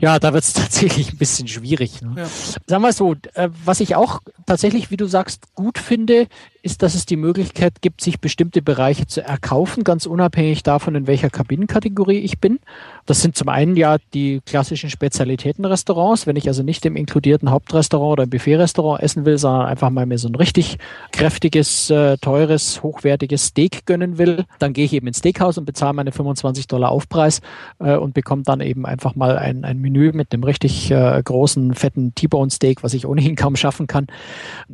ja, 0.00 0.18
da 0.18 0.32
wird 0.32 0.44
es 0.44 0.52
tatsächlich 0.54 1.12
ein 1.12 1.18
bisschen 1.18 1.48
schwierig. 1.48 2.02
Ne? 2.02 2.14
Ja. 2.16 2.26
Sagen 2.66 2.82
wir 2.82 2.92
so, 2.92 3.14
äh, 3.34 3.48
was 3.64 3.80
ich 3.80 3.96
auch 3.96 4.20
tatsächlich, 4.46 4.90
wie 4.90 4.96
du 4.96 5.06
sagst, 5.06 5.54
gut 5.54 5.78
finde, 5.78 6.26
ist, 6.62 6.82
dass 6.82 6.94
es 6.94 7.06
die 7.06 7.16
Möglichkeit 7.16 7.80
gibt, 7.80 8.00
sich 8.00 8.20
bestimmte 8.20 8.60
Bereiche 8.60 9.06
zu 9.06 9.22
erkaufen, 9.22 9.84
ganz 9.84 10.06
unabhängig 10.06 10.62
davon, 10.62 10.94
in 10.94 11.06
welcher 11.06 11.30
Kabinenkategorie 11.30 12.18
ich 12.18 12.38
bin. 12.38 12.58
Das 13.06 13.22
sind 13.22 13.36
zum 13.36 13.48
einen 13.48 13.76
ja 13.76 13.96
die 14.12 14.40
klassischen 14.44 14.90
Spezialitätenrestaurants. 14.90 16.26
Wenn 16.26 16.36
ich 16.36 16.48
also 16.48 16.62
nicht 16.62 16.84
im 16.84 16.96
inkludierten 16.96 17.50
Hauptrestaurant 17.50 18.12
oder 18.12 18.24
im 18.24 18.30
Buffetrestaurant 18.30 19.02
essen 19.02 19.24
will, 19.24 19.38
sondern 19.38 19.66
einfach 19.66 19.90
mal 19.90 20.04
mir 20.04 20.18
so 20.18 20.28
ein 20.28 20.34
richtig 20.34 20.78
kräftiges, 21.12 21.88
äh, 21.90 22.18
teures, 22.18 22.82
hochwertiges 22.82 23.46
Steak 23.46 23.86
gönnen 23.86 24.18
will, 24.18 24.44
dann 24.58 24.72
gehe 24.72 24.84
ich 24.84 24.92
eben 24.92 25.06
ins 25.06 25.18
Steakhouse 25.18 25.58
und 25.58 25.64
bezahle 25.64 25.94
meine 25.94 26.12
25 26.12 26.66
Dollar 26.66 26.90
Aufpreis 26.90 27.40
äh, 27.78 27.96
und 27.96 28.12
bekomme 28.12 28.42
dann 28.42 28.60
eben 28.60 28.84
einfach 28.84 29.14
mal 29.16 29.38
ein, 29.38 29.64
ein 29.64 29.78
Menü 29.78 29.89
mit 29.92 30.32
einem 30.32 30.44
richtig 30.44 30.90
äh, 30.90 31.22
großen, 31.22 31.74
fetten 31.74 32.14
T-Bone 32.14 32.50
Steak, 32.50 32.82
was 32.82 32.94
ich 32.94 33.06
ohnehin 33.06 33.36
kaum 33.36 33.56
schaffen 33.56 33.86
kann, 33.86 34.06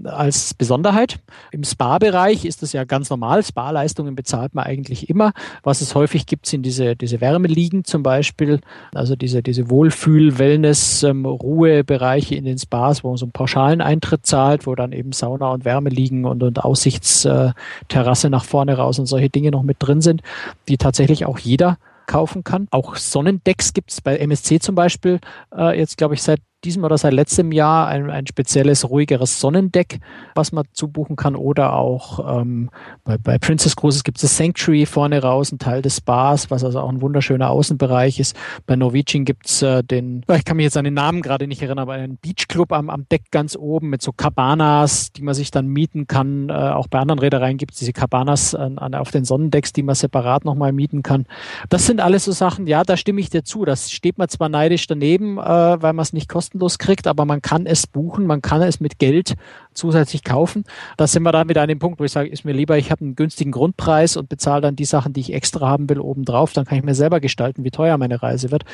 als 0.04 0.54
Besonderheit. 0.54 1.18
Im 1.50 1.64
Spa-Bereich 1.64 2.44
ist 2.44 2.62
das 2.62 2.72
ja 2.72 2.84
ganz 2.84 3.10
normal. 3.10 3.42
Spa-Leistungen 3.42 4.14
bezahlt 4.14 4.54
man 4.54 4.64
eigentlich 4.64 5.08
immer. 5.08 5.32
Was 5.62 5.80
es 5.80 5.94
häufig 5.94 6.26
gibt, 6.26 6.46
sind 6.46 6.62
diese, 6.62 6.96
diese 6.96 7.20
Wärmeliegen 7.20 7.84
zum 7.84 8.02
Beispiel, 8.02 8.60
also 8.94 9.16
diese, 9.16 9.42
diese 9.42 9.70
Wohlfühl-, 9.70 10.38
Wellness-, 10.38 11.02
ähm, 11.02 11.26
Ruhebereiche 11.26 12.34
in 12.34 12.44
den 12.44 12.58
Spas, 12.58 13.04
wo 13.04 13.08
man 13.08 13.16
so 13.16 13.26
einen 13.26 13.32
pauschalen 13.32 13.80
Eintritt 13.80 14.26
zahlt, 14.26 14.66
wo 14.66 14.74
dann 14.74 14.92
eben 14.92 15.12
Sauna 15.12 15.50
und 15.50 15.64
Wärmeliegen 15.64 16.24
und, 16.24 16.42
und 16.42 16.64
Aussichtsterrasse 16.64 18.30
nach 18.30 18.44
vorne 18.44 18.76
raus 18.76 18.98
und 18.98 19.06
solche 19.06 19.30
Dinge 19.30 19.50
noch 19.50 19.62
mit 19.62 19.76
drin 19.80 20.00
sind, 20.00 20.22
die 20.68 20.76
tatsächlich 20.76 21.26
auch 21.26 21.38
jeder 21.38 21.78
kaufen 22.06 22.44
kann. 22.44 22.68
Auch 22.70 22.96
Sonnendecks 22.96 23.72
gibt 23.72 23.90
es 23.90 24.00
bei 24.00 24.16
MSC 24.16 24.60
zum 24.60 24.74
Beispiel 24.74 25.20
äh, 25.54 25.78
jetzt, 25.78 25.96
glaube 25.96 26.14
ich, 26.14 26.22
seit 26.22 26.40
diesem 26.66 26.84
oder 26.84 26.98
seit 26.98 27.12
letztem 27.12 27.52
Jahr 27.52 27.86
ein, 27.86 28.10
ein 28.10 28.26
spezielles, 28.26 28.90
ruhigeres 28.90 29.40
Sonnendeck, 29.40 30.00
was 30.34 30.52
man 30.52 30.64
zubuchen 30.72 31.16
kann. 31.16 31.36
Oder 31.36 31.74
auch 31.74 32.40
ähm, 32.40 32.70
bei, 33.04 33.16
bei 33.16 33.38
Princess 33.38 33.76
Cruises 33.76 34.04
gibt 34.04 34.18
es 34.18 34.22
das 34.22 34.36
Sanctuary 34.36 34.84
vorne 34.84 35.22
raus, 35.22 35.52
ein 35.52 35.58
Teil 35.58 35.80
des 35.80 35.98
Spas, 35.98 36.50
was 36.50 36.64
also 36.64 36.80
auch 36.80 36.88
ein 36.88 37.00
wunderschöner 37.00 37.50
Außenbereich 37.50 38.18
ist. 38.18 38.36
Bei 38.66 38.76
Norwegian 38.76 39.24
gibt 39.24 39.46
es 39.46 39.62
äh, 39.62 39.82
den, 39.82 40.24
ich 40.34 40.44
kann 40.44 40.56
mich 40.56 40.64
jetzt 40.64 40.76
an 40.76 40.84
den 40.84 40.94
Namen 40.94 41.22
gerade 41.22 41.46
nicht 41.46 41.62
erinnern, 41.62 41.78
aber 41.78 41.92
einen 41.94 42.18
Beachclub 42.18 42.72
am, 42.72 42.90
am 42.90 43.08
Deck 43.08 43.30
ganz 43.30 43.56
oben 43.56 43.88
mit 43.88 44.02
so 44.02 44.12
Cabanas, 44.12 45.12
die 45.12 45.22
man 45.22 45.34
sich 45.34 45.50
dann 45.50 45.68
mieten 45.68 46.06
kann. 46.08 46.48
Äh, 46.48 46.52
auch 46.52 46.88
bei 46.88 46.98
anderen 46.98 47.20
Reedereien 47.20 47.58
gibt 47.58 47.72
es 47.72 47.78
diese 47.78 47.92
Cabanas 47.92 48.54
an, 48.54 48.78
an, 48.78 48.94
auf 48.94 49.12
den 49.12 49.24
Sonnendecks, 49.24 49.72
die 49.72 49.84
man 49.84 49.94
separat 49.94 50.44
nochmal 50.44 50.72
mieten 50.72 51.02
kann. 51.02 51.26
Das 51.68 51.86
sind 51.86 52.00
alles 52.00 52.24
so 52.24 52.32
Sachen, 52.32 52.66
ja, 52.66 52.82
da 52.82 52.96
stimme 52.96 53.20
ich 53.20 53.30
dir 53.30 53.44
zu. 53.44 53.64
Das 53.64 53.92
steht 53.92 54.18
man 54.18 54.28
zwar 54.28 54.48
neidisch 54.48 54.86
daneben, 54.88 55.38
äh, 55.38 55.42
weil 55.42 55.92
man 55.92 56.02
es 56.02 56.12
nicht 56.12 56.28
kostenlos 56.28 56.55
kostenlos 56.56 56.78
kriegt, 56.78 57.06
aber 57.06 57.24
man 57.24 57.42
kann 57.42 57.66
es 57.66 57.86
buchen, 57.86 58.26
man 58.26 58.42
kann 58.42 58.62
es 58.62 58.80
mit 58.80 58.98
Geld 58.98 59.34
zusätzlich 59.76 60.24
kaufen. 60.24 60.64
Da 60.96 61.06
sind 61.06 61.22
wir 61.22 61.32
dann 61.32 61.46
mit 61.46 61.58
einem 61.58 61.78
Punkt, 61.78 62.00
wo 62.00 62.04
ich 62.04 62.12
sage, 62.12 62.28
ist 62.28 62.44
mir 62.44 62.52
lieber, 62.52 62.76
ich 62.78 62.90
habe 62.90 63.02
einen 63.02 63.14
günstigen 63.14 63.52
Grundpreis 63.52 64.16
und 64.16 64.28
bezahle 64.28 64.62
dann 64.62 64.76
die 64.76 64.84
Sachen, 64.84 65.12
die 65.12 65.20
ich 65.20 65.32
extra 65.32 65.68
haben 65.68 65.88
will, 65.88 66.00
obendrauf. 66.00 66.52
Dann 66.52 66.64
kann 66.64 66.78
ich 66.78 66.84
mir 66.84 66.94
selber 66.94 67.20
gestalten, 67.20 67.64
wie 67.64 67.70
teuer 67.70 67.98
meine 67.98 68.22
Reise 68.22 68.50
wird. 68.50 68.64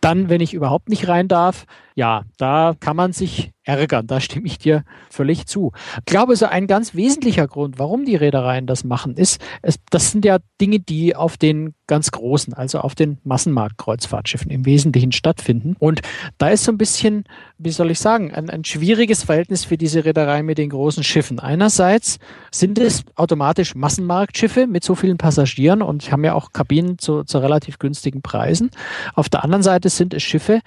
Dann, 0.00 0.30
wenn 0.30 0.40
ich 0.40 0.54
überhaupt 0.54 0.88
nicht 0.88 1.08
rein 1.08 1.28
darf, 1.28 1.66
ja, 1.94 2.22
da 2.38 2.74
kann 2.80 2.96
man 2.96 3.12
sich 3.12 3.52
ärgern. 3.64 4.06
Da 4.06 4.20
stimme 4.20 4.46
ich 4.46 4.58
dir 4.58 4.84
völlig 5.10 5.46
zu. 5.46 5.72
Ich 5.98 6.04
glaube, 6.06 6.34
so 6.36 6.46
ein 6.46 6.66
ganz 6.66 6.94
wesentlicher 6.94 7.46
Grund, 7.46 7.78
warum 7.78 8.06
die 8.06 8.16
Reedereien 8.16 8.66
das 8.66 8.84
machen, 8.84 9.14
ist, 9.16 9.40
es, 9.60 9.76
das 9.90 10.10
sind 10.10 10.24
ja 10.24 10.38
Dinge, 10.60 10.80
die 10.80 11.14
auf 11.14 11.36
den 11.36 11.74
ganz 11.86 12.10
großen, 12.10 12.54
also 12.54 12.78
auf 12.78 12.94
den 12.94 13.18
Massenmarktkreuzfahrtschiffen 13.24 14.50
im 14.50 14.64
Wesentlichen 14.64 15.12
stattfinden. 15.12 15.76
Und 15.78 16.00
da 16.38 16.48
ist 16.48 16.64
so 16.64 16.72
ein 16.72 16.78
bisschen, 16.78 17.24
wie 17.62 17.70
soll 17.70 17.90
ich 17.90 17.98
sagen, 17.98 18.32
ein, 18.32 18.48
ein 18.48 18.64
schwieriges 18.64 19.24
Verhältnis 19.24 19.64
für 19.64 19.76
diese 19.76 20.04
Reederei 20.04 20.42
mit 20.42 20.56
den 20.56 20.70
großen 20.70 21.04
Schiffen. 21.04 21.38
Einerseits 21.38 22.18
sind 22.50 22.78
es 22.78 23.04
automatisch 23.16 23.74
Massenmarktschiffe 23.74 24.66
mit 24.66 24.82
so 24.82 24.94
vielen 24.94 25.18
Passagieren 25.18 25.82
und 25.82 26.10
haben 26.10 26.24
ja 26.24 26.34
auch 26.34 26.52
Kabinen 26.52 26.98
zu, 26.98 27.22
zu 27.24 27.38
relativ 27.38 27.78
günstigen 27.78 28.22
Preisen. 28.22 28.70
Auf 29.14 29.28
der 29.28 29.44
anderen 29.44 29.62
Seite 29.62 29.90
sind 29.90 30.14
es 30.14 30.22
Schiffe, 30.22 30.60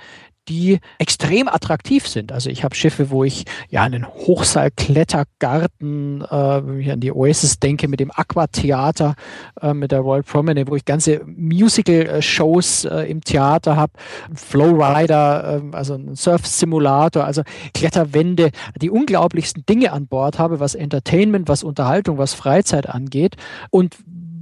die 0.50 0.80
extrem 1.00 1.48
attraktiv 1.48 2.08
sind. 2.08 2.32
Also 2.32 2.50
ich 2.50 2.64
habe 2.64 2.76
Schiffe, 2.76 3.10
wo 3.10 3.24
ich 3.24 3.46
ja 3.70 3.84
einen 3.84 4.08
Hochseilklettergarten, 4.08 6.24
äh, 6.30 6.80
ich 6.80 6.92
an 6.92 7.00
die 7.00 7.12
Oasis 7.12 7.60
denke, 7.60 7.88
mit 7.88 8.00
dem 8.00 8.12
Aquatheater, 8.12 9.16
äh, 9.62 9.74
mit 9.74 9.92
der 9.92 10.02
Royal 10.02 10.24
Promenade, 10.24 10.70
wo 10.70 10.76
ich 10.76 10.86
ganze 10.86 11.22
Musical-Shows 11.26 12.86
äh, 12.86 13.10
im 13.10 13.22
Theater 13.22 13.76
habe, 13.76 13.94
Flowrider, 14.34 15.62
äh, 15.62 15.76
also 15.76 15.96
ein 15.96 16.16
Surf-Simulator, 16.16 17.24
also 17.24 17.44
Kletterwände, 17.74 18.52
die 18.82 18.90
unglaublichsten 18.90 19.66
Dinge 19.66 19.94
an 19.94 20.08
Bord 20.08 20.40
habe, 20.40 20.60
was 20.60 20.76
Entertainment, 20.76 21.48
was 21.48 21.64
Unterhaltung, 21.64 22.18
was 22.18 22.34
Freizeit 22.34 22.90
angeht. 22.90 23.36
Und 23.70 23.96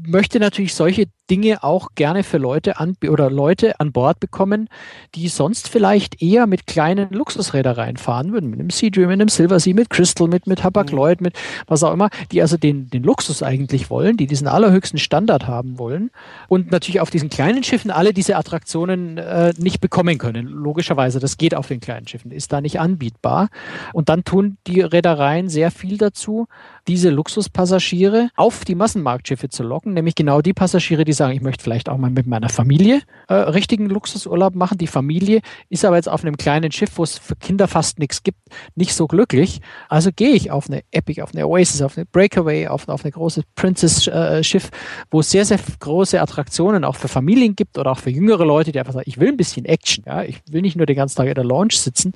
möchte 0.05 0.39
natürlich 0.39 0.74
solche 0.75 1.05
Dinge 1.29 1.63
auch 1.63 1.89
gerne 1.96 2.24
für 2.24 2.38
Leute 2.38 2.77
an 2.77 2.96
oder 3.08 3.29
Leute 3.29 3.79
an 3.79 3.93
Bord 3.93 4.20
bekommen, 4.20 4.67
die 5.15 5.29
sonst 5.29 5.70
vielleicht 5.70 6.22
eher 6.22 6.46
mit 6.46 6.67
kleinen 6.67 7.10
Luxusrädereien 7.12 7.96
fahren 7.96 8.34
würden, 8.34 8.50
mit 8.50 8.60
einem 8.60 8.70
Seadream, 8.70 9.08
mit 9.08 9.22
einem 9.22 9.29
Silver 9.29 9.60
Sea, 9.60 9.74
mit 9.74 9.89
Crystal, 9.89 10.27
mit, 10.27 10.46
mit 10.46 10.63
Hapag 10.63 10.91
Lloyd, 10.91 11.22
mit 11.22 11.38
was 11.67 11.84
auch 11.84 11.93
immer, 11.93 12.10
die 12.34 12.41
also 12.41 12.58
den, 12.58 12.89
den 12.89 13.03
Luxus 13.03 13.43
eigentlich 13.43 13.89
wollen, 13.89 14.17
die 14.17 14.27
diesen 14.27 14.48
allerhöchsten 14.48 15.00
Standard 15.00 15.48
haben 15.48 15.79
wollen 15.79 16.12
und 16.50 16.72
natürlich 16.72 17.00
auf 17.00 17.10
diesen 17.10 17.29
kleinen 17.29 17.63
Schiffen 17.63 17.91
alle 17.91 18.13
diese 18.13 18.36
Attraktionen 18.36 19.17
äh, 19.17 19.53
nicht 19.58 19.79
bekommen 19.79 20.17
können. 20.17 20.48
Logischerweise, 20.48 21.20
das 21.20 21.38
geht 21.38 21.55
auf 21.55 21.67
den 21.67 21.79
kleinen 21.79 22.08
Schiffen, 22.08 22.31
ist 22.31 22.51
da 22.51 22.60
nicht 22.60 22.79
anbietbar. 22.79 23.48
Und 23.93 24.10
dann 24.10 24.25
tun 24.25 24.58
die 24.67 24.81
Reedereien 24.81 25.48
sehr 25.48 25.72
viel 25.72 25.98
dazu, 25.98 26.48
diese 26.88 27.09
Luxuspassagiere 27.09 28.29
auf 28.35 28.65
die 28.65 28.75
Massenmarktschiffe 28.75 29.50
zu 29.50 29.63
locken, 29.63 29.93
nämlich 29.93 30.15
genau 30.15 30.41
die 30.41 30.53
Passagiere, 30.53 31.05
die 31.05 31.13
sagen, 31.13 31.33
ich 31.33 31.41
möchte 31.41 31.63
vielleicht 31.63 31.89
auch 31.89 31.97
mal 31.97 32.09
mit 32.09 32.27
meiner 32.27 32.50
Familie 32.50 33.01
äh, 33.27 33.33
richtigen 33.33 33.88
Luxusurlaub 33.88 34.55
machen. 34.55 34.77
Die 34.77 34.88
Familie 34.88 35.41
ist 35.69 35.85
aber 35.85 35.95
jetzt 35.95 36.09
auf 36.09 36.23
einem 36.23 36.38
kleinen 36.38 36.71
Schiff, 36.71 36.91
wo 36.95 37.03
es 37.03 37.17
für 37.17 37.35
Kinder 37.35 37.67
fast 37.67 38.00
nichts 38.00 38.23
gibt, 38.23 38.39
nicht 38.75 38.93
so 38.93 39.07
glücklich. 39.07 39.61
Also 39.89 40.11
gehe 40.15 40.31
ich 40.31 40.51
auf 40.51 40.69
eine 40.69 40.83
Epic, 40.91 41.21
auf 41.21 41.33
eine 41.33 41.47
Oasis, 41.47 41.81
auf 41.81 41.97
eine 41.97 42.05
Breakaway, 42.05 42.67
auf, 42.67 42.88
auf 42.88 43.03
eine 43.03 43.11
große 43.11 43.43
Princess-Schiff, 43.55 44.65
äh, 44.65 45.05
wo 45.09 45.19
es 45.19 45.31
sehr, 45.31 45.45
sehr 45.45 45.59
große 45.79 46.19
Attraktionen 46.19 46.83
auch 46.83 46.95
für 46.95 47.07
Familien 47.07 47.55
gibt 47.55 47.77
oder 47.77 47.91
auch 47.91 48.00
für 48.00 48.09
jüngere 48.09 48.45
Leute, 48.45 48.71
die 48.71 48.79
einfach 48.79 48.93
sagen, 48.93 49.07
ich 49.07 49.19
will 49.19 49.29
ein 49.29 49.38
bisschen 49.38 49.65
Action. 49.65 50.03
Ja? 50.07 50.23
Ich 50.23 50.41
will 50.50 50.61
nicht 50.61 50.75
nur 50.75 50.85
den 50.85 50.95
ganzen 50.95 51.17
Tag 51.17 51.27
in 51.27 51.35
der 51.35 51.43
Lounge 51.43 51.73
sitzen. 51.73 52.13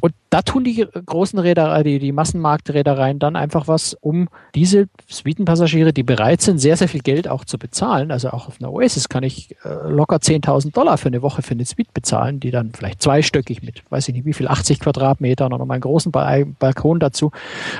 Und 0.00 0.14
da 0.30 0.42
tun 0.42 0.64
die 0.64 0.86
großen 1.06 1.38
Räder, 1.38 1.82
die, 1.84 1.98
die 1.98 2.12
Massenmarktreedereien 2.12 3.18
dann 3.18 3.36
einfach 3.36 3.68
was, 3.68 3.96
um 4.06 4.28
diese 4.54 4.88
Suitenpassagiere, 5.08 5.92
die 5.92 6.04
bereit 6.04 6.40
sind, 6.40 6.58
sehr, 6.58 6.76
sehr 6.76 6.86
viel 6.86 7.00
Geld 7.00 7.26
auch 7.26 7.44
zu 7.44 7.58
bezahlen. 7.58 8.12
Also 8.12 8.30
auch 8.30 8.46
auf 8.46 8.60
einer 8.60 8.72
Oasis 8.72 9.08
kann 9.08 9.24
ich 9.24 9.56
äh, 9.64 9.88
locker 9.88 10.18
10.000 10.18 10.72
Dollar 10.72 10.96
für 10.96 11.08
eine 11.08 11.22
Woche 11.22 11.42
für 11.42 11.54
eine 11.54 11.64
Suite 11.64 11.92
bezahlen, 11.92 12.38
die 12.38 12.52
dann 12.52 12.70
vielleicht 12.72 13.02
zweistöckig 13.02 13.64
mit, 13.64 13.82
weiß 13.90 14.06
ich 14.06 14.14
nicht 14.14 14.24
wie 14.24 14.32
viel, 14.32 14.46
80 14.46 14.78
Quadratmetern 14.78 15.52
oder 15.52 15.58
noch 15.58 15.66
mal 15.66 15.74
einen 15.74 15.80
großen 15.80 16.12
Balkon 16.12 17.00
dazu. 17.00 17.32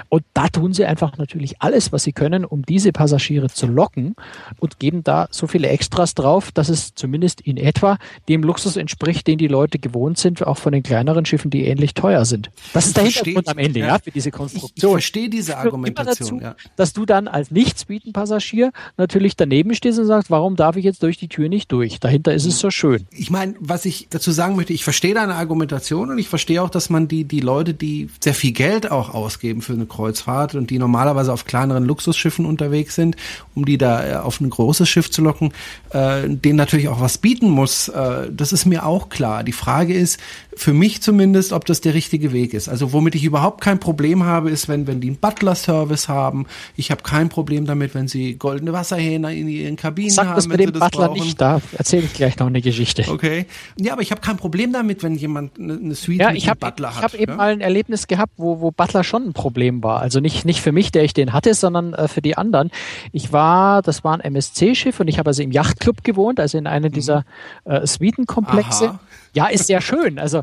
Und 0.09 0.25
da 0.35 0.49
tun 0.49 0.73
sie 0.73 0.85
einfach 0.85 1.17
natürlich 1.17 1.63
alles, 1.63 1.93
was 1.93 2.03
sie 2.03 2.13
können, 2.13 2.45
um 2.45 2.67
diese 2.67 2.91
Passagiere 2.91 3.49
zu 3.49 3.69
locken 3.69 4.17
und 4.59 4.81
geben 4.81 5.05
da 5.05 5.29
so 5.31 5.47
viele 5.47 5.69
Extras 5.69 6.17
drauf, 6.17 6.51
dass 6.51 6.69
es 6.69 6.97
zumindest 6.97 7.41
in 7.41 7.57
etwa 7.57 7.99
dem 8.29 8.43
Luxus 8.43 8.77
entspricht, 8.77 9.29
den 9.29 9.39
die 9.39 9.47
Leute 9.47 9.79
gewohnt 9.79 10.19
sind, 10.19 10.45
auch 10.45 10.59
von 10.59 10.73
den 10.73 10.83
kleineren 10.83 11.25
Schiffen, 11.25 11.53
die 11.53 11.67
ähnlich 11.67 11.95
teuer 11.95 12.25
sind. 12.25 12.51
Das 12.73 12.87
ist 12.89 12.97
der 12.97 13.05
Hintergrund 13.05 13.47
am 13.47 13.59
Ende, 13.59 13.79
ja, 13.79 13.87
ja 13.87 13.99
für 14.01 14.11
diese 14.11 14.33
Konstruktion. 14.33 14.73
Ich, 14.75 14.83
ich 14.83 14.91
verstehe 14.91 15.29
diese 15.29 15.57
Argumentation. 15.57 16.16
Dazu, 16.19 16.41
ja. 16.41 16.57
Dass 16.77 16.93
du 16.93 17.07
dann 17.07 17.29
als 17.29 17.51
Nicht-Suiten-Passagier 17.51 18.73
natürlich 18.97 19.37
daneben 19.37 19.75
stehst 19.75 19.99
und 19.99 20.07
sagst, 20.07 20.31
warum 20.31 20.57
darf 20.57 20.77
ich 20.77 20.85
jetzt 20.85 21.03
durch 21.03 21.19
die 21.19 21.29
Tür 21.29 21.49
nicht 21.49 21.71
durch? 21.73 22.01
Dahinter 22.01 22.35
ist 22.35 22.47
es 22.47 22.59
so 22.59 22.71
schön. 22.71 23.07
Ich 23.11 23.31
meine, 23.31 23.55
was 23.61 23.85
ich 23.85 24.09
dazu 24.11 24.31
sagen 24.31 24.57
möchte, 24.57 24.73
ich 24.73 24.85
verstehe 24.85 25.15
deine 25.15 25.35
Argumentation 25.35 26.11
und 26.11 26.19
ich 26.19 26.29
verstehe 26.29 26.63
auch, 26.63 26.71
dass 26.71 26.91
man 26.91 27.09
die, 27.09 27.25
die 27.25 27.41
Leute, 27.41 27.75
die 27.75 28.09
sehr 28.23 28.35
viel 28.35 28.53
Geld 28.53 28.91
auch 28.91 29.15
ausgeben 29.15 29.63
für 29.63 29.73
eine 29.73 29.87
Kreuzfahrt 29.87 30.55
und 30.55 30.71
die 30.71 30.79
normalerweise 30.79 31.33
auf 31.33 31.45
kleineren 31.45 31.85
Luxusschiffen 31.85 32.47
unterwegs 32.47 32.95
sind, 32.95 33.17
um 33.55 33.65
die 33.65 33.79
da 33.79 34.07
äh, 34.07 34.17
auf 34.17 34.41
ein 34.41 34.51
großes 34.51 34.89
Schiff 34.89 35.11
zu 35.11 35.23
locken, 35.23 35.53
äh, 35.91 36.29
denen 36.29 36.57
natürlich 36.57 36.89
auch 36.89 37.01
was 37.01 37.19
bieten 37.19 37.51
muss. 37.51 37.89
Äh, 37.89 38.31
das 38.31 38.53
ist 38.53 38.67
mir 38.67 38.87
auch 38.87 39.09
klar. 39.09 39.45
Die 39.45 39.53
Frage 39.53 39.95
ist, 39.95 40.19
für 40.57 40.73
mich 40.73 41.03
zumindest, 41.03 41.53
ob 41.53 41.67
das 41.67 41.83
der 41.83 41.95
richtige 41.95 42.33
Weg 42.33 42.55
ist. 42.55 42.69
Also 42.69 42.93
womit 42.93 43.15
ich 43.15 43.25
überhaupt 43.25 43.61
kein 43.61 43.79
Problem 43.79 44.25
habe, 44.25 44.51
ist, 44.51 44.69
wenn, 44.69 44.87
wenn 44.87 45.01
die 45.01 45.09
einen 45.09 45.19
Butler-Service 45.19 46.06
haben. 46.09 46.47
Ich 46.77 46.91
habe 46.91 47.03
kein 47.03 47.29
Problem 47.29 47.67
damit, 47.67 47.95
wenn 47.95 48.09
sie 48.09 48.37
goldene 48.37 48.73
Wasserhähne 48.73 49.35
in 49.35 49.49
ihren 49.49 49.77
Kabinen 49.77 50.11
Sag 50.11 50.27
haben. 50.27 50.37
Das 50.37 50.49
mit 50.49 50.61
dem 50.61 50.73
Butler 50.73 51.09
brauchen. 51.09 51.21
nicht, 51.21 51.41
da 51.41 51.61
erzähle 51.77 52.05
ich 52.05 52.15
gleich 52.15 52.39
noch 52.39 52.47
eine 52.47 52.61
Geschichte. 52.61 53.05
Okay. 53.09 53.47
Ja, 53.79 53.93
aber 53.93 54.03
ich 54.03 54.11
habe 54.11 54.21
kein 54.21 54.37
Problem 54.37 54.73
damit, 54.73 55.03
wenn 55.03 55.15
jemand 55.15 55.59
eine, 55.59 55.75
eine 55.75 55.95
Suite 55.95 56.21
ja, 56.21 56.29
mit 56.29 56.39
ich 56.39 56.49
hab, 56.49 56.61
Butler 56.61 56.91
hat. 56.91 56.99
Ich 56.99 57.03
habe 57.05 57.19
eben 57.19 57.37
mal 57.37 57.53
ein 57.53 57.61
Erlebnis 57.61 58.07
gehabt, 58.07 58.33
wo, 58.37 58.61
wo 58.61 58.71
Butler 58.71 59.05
schon 59.05 59.29
ein 59.29 59.33
Problem 59.33 59.83
war. 59.83 60.01
Also 60.01 60.21
nicht, 60.21 60.45
nicht 60.45 60.61
für 60.61 60.73
mich, 60.73 60.93
der 60.93 61.05
ich 61.05 61.15
den 61.15 61.33
hatte, 61.33 61.55
sondern 61.55 61.95
äh, 61.95 62.09
für 62.09 62.23
die 62.23 62.37
anderen. 62.37 62.71
Ich 63.13 63.33
war, 63.33 63.83
das 63.83 64.05
war 64.05 64.15
ein 64.15 64.21
MSC-Schiff 64.21 65.01
und 65.01 65.09
ich 65.09 65.19
habe 65.19 65.31
also 65.31 65.43
im 65.43 65.53
Yachtclub 65.53 66.05
gewohnt, 66.05 66.41
also 66.41 66.59
in 66.59 66.67
einem 66.67 66.91
mhm. 66.91 66.95
dieser 66.95 67.25
äh, 67.65 67.87
Suitenkomplexe. 67.87 68.91
Aha. 68.91 69.01
Ja, 69.37 69.49
ist 69.49 69.67
sehr 69.67 69.83
schön. 69.83 70.19
Also 70.19 70.41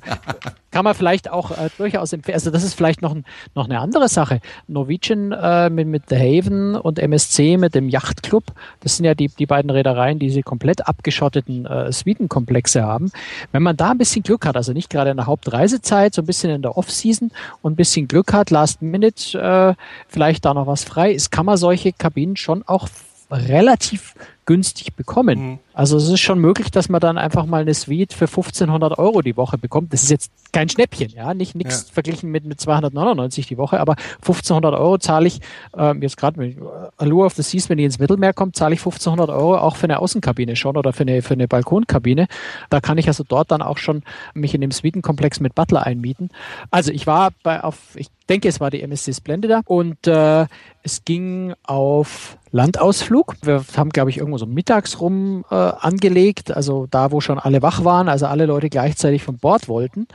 kann 0.69 0.83
man 0.83 0.93
vielleicht 0.93 1.31
auch 1.31 1.49
äh, 1.49 1.69
durchaus 1.79 2.13
empfehlen. 2.13 2.35
Also 2.35 2.51
das 2.51 2.63
ist 2.63 2.75
vielleicht 2.75 3.01
noch, 3.01 3.15
ein, 3.15 3.25
noch 3.55 3.65
eine 3.65 3.79
andere 3.79 4.07
Sache. 4.07 4.39
Norwegian 4.67 5.31
äh, 5.31 5.71
mit, 5.71 5.87
mit 5.87 6.03
The 6.09 6.15
Haven 6.15 6.75
und 6.75 6.99
MSC 6.99 7.57
mit 7.57 7.73
dem 7.73 7.89
Yachtclub, 7.89 8.43
das 8.81 8.97
sind 8.97 9.05
ja 9.05 9.15
die, 9.15 9.29
die 9.29 9.47
beiden 9.47 9.71
Reedereien, 9.71 10.19
die 10.19 10.27
diese 10.27 10.43
komplett 10.43 10.87
abgeschotteten 10.87 11.65
äh, 11.65 11.91
Suitenkomplexe 11.91 12.83
haben. 12.83 13.11
Wenn 13.51 13.63
man 13.63 13.75
da 13.75 13.89
ein 13.89 13.97
bisschen 13.97 14.21
Glück 14.21 14.45
hat, 14.45 14.55
also 14.55 14.73
nicht 14.73 14.91
gerade 14.91 15.09
in 15.09 15.17
der 15.17 15.25
Hauptreisezeit, 15.25 16.13
so 16.13 16.21
ein 16.21 16.27
bisschen 16.27 16.51
in 16.51 16.61
der 16.61 16.77
Off-Season 16.77 17.31
und 17.63 17.73
ein 17.73 17.75
bisschen 17.75 18.07
Glück 18.07 18.31
hat, 18.31 18.51
Last 18.51 18.83
Minute 18.83 19.39
äh, 19.39 19.73
vielleicht 20.07 20.45
da 20.45 20.53
noch 20.53 20.67
was 20.67 20.83
frei 20.83 21.13
ist, 21.13 21.31
kann 21.31 21.47
man 21.47 21.57
solche 21.57 21.93
Kabinen 21.93 22.35
schon 22.35 22.61
auch 22.67 22.87
relativ 23.31 24.13
günstig 24.45 24.93
bekommen. 24.93 25.39
Mhm. 25.39 25.59
Also 25.73 25.97
es 25.97 26.07
ist 26.07 26.19
schon 26.19 26.39
möglich, 26.39 26.71
dass 26.71 26.89
man 26.89 27.01
dann 27.01 27.17
einfach 27.17 27.45
mal 27.45 27.61
eine 27.61 27.73
Suite 27.73 28.13
für 28.13 28.25
1500 28.25 28.97
Euro 28.99 29.21
die 29.21 29.35
Woche 29.37 29.57
bekommt. 29.57 29.93
Das 29.93 30.03
ist 30.03 30.11
jetzt 30.11 30.31
kein 30.51 30.69
Schnäppchen, 30.69 31.09
ja, 31.09 31.33
nicht 31.33 31.55
nichts 31.55 31.87
ja. 31.87 31.93
verglichen 31.93 32.29
mit, 32.31 32.45
mit 32.45 32.61
299 32.61 33.47
die 33.47 33.57
Woche, 33.57 33.79
aber 33.79 33.95
1500 34.17 34.73
Euro 34.75 34.97
zahle 34.99 35.27
ich 35.27 35.39
ähm, 35.75 36.01
jetzt 36.01 36.15
gerade 36.17 36.39
mit 36.39 36.57
Allure 36.97 37.25
of 37.25 37.33
the 37.33 37.41
Seas, 37.41 37.69
wenn 37.69 37.77
die 37.77 37.85
ins 37.85 37.99
Mittelmeer 37.99 38.33
kommt, 38.33 38.55
zahle 38.55 38.75
ich 38.75 38.81
1500 38.81 39.29
Euro 39.29 39.57
auch 39.57 39.75
für 39.75 39.85
eine 39.85 39.99
Außenkabine 39.99 40.55
schon 40.55 40.77
oder 40.77 40.93
für 40.93 41.01
eine, 41.01 41.21
für 41.21 41.33
eine 41.33 41.47
Balkonkabine. 41.47 42.27
Da 42.69 42.81
kann 42.81 42.97
ich 42.97 43.07
also 43.07 43.23
dort 43.27 43.51
dann 43.51 43.61
auch 43.61 43.77
schon 43.77 44.03
mich 44.33 44.53
in 44.53 44.61
dem 44.61 44.71
Suitenkomplex 44.71 45.39
mit 45.39 45.55
Butler 45.55 45.83
einmieten. 45.85 46.29
Also 46.69 46.91
ich 46.91 47.07
war 47.07 47.31
bei 47.41 47.63
auf, 47.63 47.95
ich 47.95 48.09
denke, 48.29 48.47
es 48.47 48.59
war 48.59 48.69
die 48.69 48.81
MSC 48.81 49.13
Splendida 49.13 49.61
und 49.65 50.07
äh, 50.07 50.45
es 50.83 51.03
ging 51.05 51.53
auf 51.63 52.37
Landausflug. 52.51 53.35
Wir 53.41 53.63
haben, 53.75 53.89
glaube 53.89 54.09
ich, 54.09 54.17
irgendwo 54.17 54.37
so 54.37 54.45
mittags 54.45 55.01
rum 55.01 55.45
äh, 55.49 55.62
angelegt, 55.71 56.55
also 56.55 56.87
da, 56.89 57.11
wo 57.11 57.21
schon 57.21 57.39
alle 57.39 57.61
wach 57.61 57.83
waren, 57.83 58.09
also 58.09 58.25
alle 58.25 58.45
Leute 58.45 58.69
gleichzeitig 58.69 59.23
von 59.23 59.37
Bord 59.37 59.67
wollten. 59.67 60.07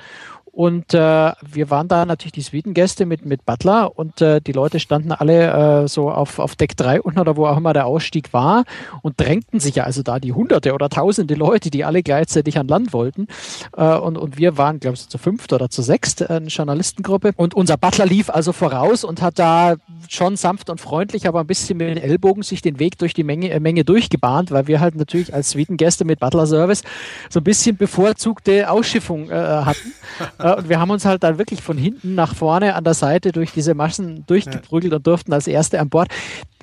Und 0.59 0.93
äh, 0.93 0.99
wir 0.99 1.71
waren 1.71 1.87
da 1.87 2.05
natürlich 2.05 2.33
die 2.33 2.41
Suitengäste 2.41 3.07
mit, 3.07 3.25
mit 3.25 3.47
Butler 3.47 3.97
und 3.97 4.21
äh, 4.21 4.41
die 4.41 4.51
Leute 4.51 4.81
standen 4.81 5.13
alle 5.13 5.85
äh, 5.85 5.87
so 5.87 6.11
auf, 6.11 6.41
auf 6.41 6.57
Deck 6.57 6.77
3 6.77 7.01
unten 7.01 7.21
oder 7.21 7.37
wo 7.37 7.47
auch 7.47 7.57
immer 7.57 7.73
der 7.73 7.87
Ausstieg 7.87 8.33
war 8.33 8.65
und 9.03 9.21
drängten 9.21 9.61
sich 9.61 9.77
ja 9.77 9.85
also 9.85 10.03
da 10.03 10.19
die 10.19 10.33
hunderte 10.33 10.75
oder 10.75 10.89
tausende 10.89 11.37
Leute, 11.37 11.71
die 11.71 11.85
alle 11.85 12.03
gleichzeitig 12.03 12.59
an 12.59 12.67
Land 12.67 12.93
wollten. 12.93 13.29
Äh, 13.77 13.99
und, 13.99 14.19
und 14.19 14.37
wir 14.37 14.59
waren, 14.59 14.81
glaube 14.81 14.97
ich, 14.97 15.09
zu 15.09 15.17
fünft 15.17 15.53
oder 15.53 15.71
zu 15.71 15.81
sechst, 15.81 16.23
äh, 16.23 16.27
eine 16.29 16.49
Journalistengruppe. 16.49 17.35
Und 17.37 17.55
unser 17.55 17.77
Butler 17.77 18.07
lief 18.07 18.29
also 18.29 18.53
voraus 18.53 19.05
und 19.05 19.23
hat 19.23 19.39
da 19.39 19.77
schon 20.09 20.35
sanft 20.35 20.71
und 20.71 20.81
freundlich, 20.81 21.29
aber 21.29 21.39
ein 21.39 21.47
bisschen 21.47 21.79
mit 21.79 21.87
den 21.87 21.99
Ellbogen 21.99 22.43
sich 22.43 22.63
den 22.63 22.81
Weg 22.81 22.99
durch 22.99 23.15
die 23.15 23.23
Menge, 23.23 23.51
äh, 23.51 23.61
Menge 23.61 23.85
durchgebahnt, 23.85 24.51
weil 24.51 24.67
wir 24.67 24.81
halt 24.81 24.97
natürlich 24.97 25.33
als 25.33 25.51
Suitengäste 25.51 26.05
mit 26.05 26.19
Butler-Service 26.19 26.83
so 27.31 27.39
ein 27.39 27.45
bisschen 27.45 27.77
bevorzugte 27.77 28.69
Ausschiffung 28.69 29.31
äh, 29.31 29.35
hatten. 29.35 29.93
und 30.55 30.69
wir 30.69 30.81
haben 30.81 30.91
uns 30.91 31.05
halt 31.05 31.23
dann 31.23 31.39
wirklich 31.39 31.63
von 31.63 31.77
hinten 31.77 32.15
nach 32.15 32.35
vorne 32.35 32.75
an 32.75 32.85
der 32.85 32.95
Seite 32.95 33.33
durch 33.33 33.53
diese 33.53 33.75
Maschen 33.75 34.25
durchgeprügelt 34.27 34.93
und 34.93 35.07
durften 35.07 35.33
als 35.33 35.47
Erste 35.47 35.81
an 35.81 35.89
Bord. 35.89 36.09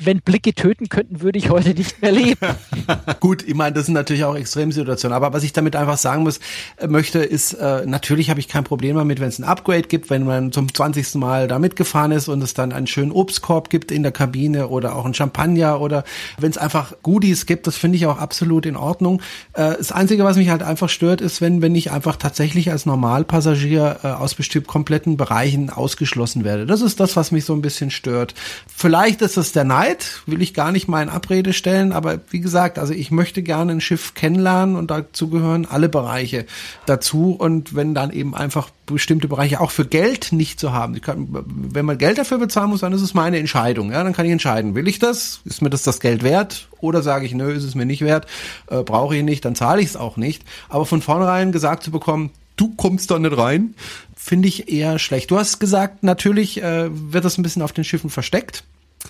Wenn 0.02 0.20
Blicke 0.20 0.54
töten 0.54 0.90
könnten, 0.90 1.22
würde 1.22 1.40
ich 1.40 1.50
heute 1.50 1.70
nicht 1.74 2.02
mehr 2.02 2.12
leben. 2.12 2.40
Gut, 3.22 3.44
ich 3.48 3.56
meine, 3.56 3.74
das 3.74 3.86
sind 3.86 3.94
natürlich 3.94 4.26
auch 4.26 4.36
Extremsituationen. 4.36 5.16
Aber 5.16 5.32
was 5.32 5.44
ich 5.44 5.54
damit 5.54 5.76
einfach 5.76 5.98
sagen 5.98 6.24
muss, 6.24 6.40
äh, 6.78 6.88
möchte, 6.88 7.20
ist, 7.20 7.54
äh, 7.54 7.86
natürlich 7.86 8.30
habe 8.30 8.40
ich 8.42 8.50
kein 8.50 8.66
Problem 8.66 8.98
damit, 8.98 9.22
wenn 9.22 9.30
es 9.30 9.40
ein 9.40 9.46
Upgrade 9.46 9.84
gibt, 9.84 10.10
wenn 10.10 10.26
man 10.26 10.52
zum 10.52 10.74
20. 10.74 11.16
Mal 11.16 11.48
da 11.48 11.60
mitgefahren 11.60 12.12
ist 12.12 12.28
und 12.28 12.42
es 12.42 12.54
dann 12.54 12.74
einen 12.74 12.88
schönen 12.88 13.12
Obstkorb 13.12 13.70
gibt 13.70 13.92
in 13.92 14.04
der 14.04 14.12
Kabine 14.12 14.68
oder 14.68 14.96
auch 14.96 15.06
ein 15.06 15.14
Champagner 15.14 15.80
oder 15.80 16.04
wenn 16.40 16.52
es 16.52 16.58
einfach 16.58 16.94
Goodies 17.02 17.46
gibt, 17.46 17.68
das 17.68 17.78
finde 17.78 17.98
ich 17.98 18.06
auch 18.06 18.18
absolut 18.18 18.66
in 18.66 18.76
Ordnung. 18.76 19.22
Äh, 19.54 19.76
das 19.78 19.92
Einzige, 19.92 20.24
was 20.24 20.38
mich 20.38 20.50
halt 20.50 20.64
einfach 20.64 20.90
stört, 20.90 21.22
ist, 21.22 21.42
wenn, 21.42 21.62
wenn 21.62 21.76
ich 21.76 21.92
einfach 21.92 22.18
tatsächlich 22.18 22.72
als 22.72 22.86
Normalpassagier 22.86 23.75
hier 23.76 24.00
äh, 24.04 24.08
aus 24.08 24.36
bestimmt 24.36 24.68
kompletten 24.68 25.18
Bereichen 25.18 25.70
ausgeschlossen 25.70 26.44
werde. 26.44 26.66
Das 26.66 26.82
ist 26.82 27.00
das, 27.00 27.16
was 27.16 27.32
mich 27.32 27.46
so 27.46 27.54
ein 27.54 27.62
bisschen 27.62 27.92
stört. 27.92 28.34
Vielleicht 28.68 29.22
ist 29.22 29.38
es 29.38 29.52
der 29.52 29.64
Neid, 29.64 30.22
will 30.26 30.42
ich 30.42 30.54
gar 30.54 30.72
nicht 30.72 30.88
mal 30.88 31.04
in 31.04 31.10
Abrede 31.10 31.54
stellen, 31.54 31.92
aber 31.92 32.20
wie 32.30 32.40
gesagt, 32.40 32.80
also 32.80 32.94
ich 32.94 33.12
möchte 33.12 33.44
gerne 33.44 33.74
ein 33.74 33.82
Schiff 33.82 34.14
kennenlernen 34.14 34.76
und 34.76 34.92
dazu 34.92 35.30
gehören 35.30 35.66
alle 35.66 35.90
Bereiche 35.90 36.46
dazu 36.86 37.32
und 37.32 37.76
wenn 37.76 37.94
dann 37.94 38.12
eben 38.12 38.36
einfach 38.36 38.70
bestimmte 38.86 39.28
Bereiche 39.28 39.60
auch 39.62 39.72
für 39.72 39.86
Geld 39.86 40.32
nicht 40.32 40.60
zu 40.60 40.72
haben. 40.72 41.00
Kann, 41.02 41.28
wenn 41.48 41.86
man 41.86 41.98
Geld 41.98 42.18
dafür 42.18 42.38
bezahlen 42.38 42.70
muss, 42.70 42.82
dann 42.82 42.94
ist 42.94 43.02
es 43.02 43.14
meine 43.14 43.40
Entscheidung. 43.40 43.92
Ja, 43.92 44.04
dann 44.04 44.14
kann 44.14 44.26
ich 44.26 44.32
entscheiden, 44.32 44.76
will 44.76 44.88
ich 44.88 45.00
das? 45.00 45.42
Ist 45.44 45.62
mir 45.62 45.70
das 45.70 45.84
das 45.84 46.00
Geld 46.00 46.24
wert? 46.24 46.70
Oder 46.80 47.02
sage 47.02 47.26
ich, 47.26 47.34
nö, 47.34 47.52
ist 47.52 47.64
es 47.64 47.76
mir 47.76 47.86
nicht 47.86 48.02
wert? 48.02 48.28
Äh, 48.68 48.84
Brauche 48.84 49.16
ich 49.16 49.24
nicht? 49.24 49.44
Dann 49.44 49.56
zahle 49.56 49.82
ich 49.82 49.88
es 49.88 49.98
auch 49.98 50.18
nicht. 50.18 50.44
Aber 50.70 50.86
von 50.86 51.02
vornherein 51.02 51.52
gesagt 51.52 51.84
zu 51.84 51.92
bekommen, 51.92 52.32
du 52.56 52.74
kommst 52.76 53.12
da 53.12 53.20
nicht 53.20 53.38
rein, 53.38 53.76
finde 54.16 54.48
ich 54.48 54.70
eher 54.70 55.00
schlecht. 55.00 55.32
Du 55.32 55.38
hast 55.38 55.60
gesagt, 55.60 56.04
natürlich 56.04 56.62
äh, 56.62 56.90
wird 56.90 57.26
das 57.26 57.38
ein 57.38 57.44
bisschen 57.44 57.62
auf 57.62 57.74
den 57.74 57.84
Schiffen 57.84 58.10
versteckt. 58.10 58.64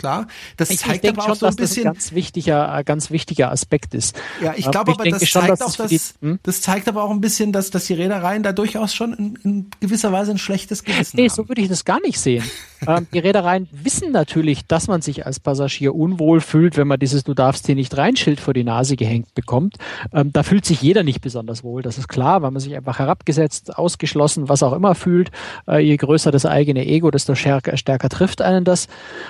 Klar. 0.05 0.27
Das 0.57 0.69
ich, 0.69 0.79
zeigt 0.79 1.03
ich 1.03 1.09
aber 1.11 1.23
auch 1.23 1.27
schon, 1.27 1.35
so 1.35 1.45
ein 1.47 1.49
dass 1.49 1.55
bisschen. 1.55 1.83
Das 1.85 1.91
ein 1.91 1.93
ganz 1.95 2.11
wichtiger, 2.13 2.83
ganz 2.83 3.11
wichtiger 3.11 3.51
Aspekt 3.51 3.93
ist. 3.93 4.15
Ja, 4.41 4.53
ich 4.55 4.69
glaube 4.69 4.91
ich 4.91 4.95
aber, 4.95 5.03
denke 5.03 5.19
das 5.19 5.31
zeigt 5.31 5.49
dass 5.49 5.61
auch, 5.61 5.75
das 5.75 5.89
die- 5.89 5.99
hm? 6.21 6.39
das 6.43 6.61
zeigt 6.61 6.87
aber 6.87 7.03
auch 7.03 7.11
ein 7.11 7.21
bisschen, 7.21 7.51
dass, 7.51 7.69
dass 7.71 7.85
die 7.85 7.93
Reedereien 7.93 8.43
da 8.43 8.51
durchaus 8.51 8.93
schon 8.93 9.13
in, 9.13 9.39
in 9.43 9.69
gewisser 9.79 10.11
Weise 10.11 10.31
ein 10.31 10.37
schlechtes 10.37 10.83
Gewissen 10.83 11.17
Nee, 11.17 11.29
haben. 11.29 11.35
so 11.35 11.47
würde 11.49 11.61
ich 11.61 11.69
das 11.69 11.85
gar 11.85 11.99
nicht 12.01 12.19
sehen. 12.19 12.43
ähm, 12.87 13.07
die 13.13 13.19
Reedereien 13.19 13.67
wissen 13.71 14.11
natürlich, 14.11 14.65
dass 14.67 14.87
man 14.87 15.01
sich 15.01 15.25
als 15.25 15.39
Passagier 15.39 15.95
unwohl 15.95 16.41
fühlt, 16.41 16.77
wenn 16.77 16.87
man 16.87 16.99
dieses 16.99 17.23
Du 17.23 17.33
darfst 17.33 17.65
hier 17.65 17.75
nicht 17.75 17.95
rein 17.97 18.15
Schild 18.15 18.39
vor 18.39 18.53
die 18.53 18.63
Nase 18.63 18.95
gehängt 18.95 19.33
bekommt. 19.33 19.77
Ähm, 20.13 20.31
da 20.31 20.43
fühlt 20.43 20.65
sich 20.65 20.81
jeder 20.81 21.03
nicht 21.03 21.21
besonders 21.21 21.63
wohl, 21.63 21.81
das 21.81 21.97
ist 21.97 22.07
klar, 22.07 22.41
weil 22.41 22.51
man 22.51 22.59
sich 22.59 22.75
einfach 22.75 22.99
herabgesetzt, 22.99 23.77
ausgeschlossen, 23.77 24.49
was 24.49 24.61
auch 24.63 24.73
immer 24.73 24.93
fühlt. 24.95 25.31
Äh, 25.67 25.79
je 25.79 25.97
größer 25.97 26.31
das 26.31 26.45
eigene 26.45 26.85
Ego, 26.85 27.09
desto 27.11 27.35
stärker, 27.35 27.77
stärker 27.77 28.09
trifft 28.09 28.41
einen 28.41 28.63
das. 28.65 28.87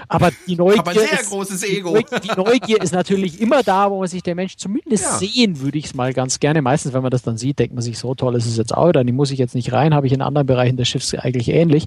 Aber 0.07 0.31
die 0.47 0.55
Neugier, 0.65 0.79
Aber 0.79 0.91
ein 0.91 0.97
sehr 0.97 1.19
ist, 1.21 1.29
großes 1.29 1.61
die 1.61 1.77
Ego. 1.77 1.91
Neugier- 1.91 2.19
die 2.19 2.35
Neugier 2.35 2.81
ist 2.81 2.93
natürlich 2.93 3.39
immer 3.41 3.63
da, 3.63 3.89
wo 3.91 3.99
man 3.99 4.07
sich 4.07 4.23
der 4.23 4.35
Mensch 4.35 4.55
zumindest 4.57 5.03
Ja. 5.03 5.17
sehen, 5.17 5.61
würde 5.61 5.77
ich 5.77 5.85
es 5.85 5.93
mal 5.93 6.13
ganz 6.13 6.39
gerne. 6.39 6.61
Meistens, 6.61 6.93
wenn 6.93 7.01
man 7.01 7.11
das 7.11 7.21
dann 7.23 7.37
sieht, 7.37 7.59
denkt 7.59 7.73
man 7.75 7.81
sich, 7.83 7.97
so 7.97 8.15
toll 8.15 8.35
ist 8.35 8.45
es 8.45 8.57
jetzt 8.57 8.73
auch, 8.75 8.91
dann 8.91 9.05
muss 9.15 9.31
ich 9.31 9.39
jetzt 9.39 9.55
nicht 9.55 9.71
rein, 9.71 9.93
habe 9.93 10.07
ich 10.07 10.13
in 10.13 10.21
anderen 10.21 10.47
Bereichen 10.47 10.77
des 10.77 10.87
Schiffs 10.87 11.13
eigentlich 11.15 11.49
ähnlich. 11.49 11.85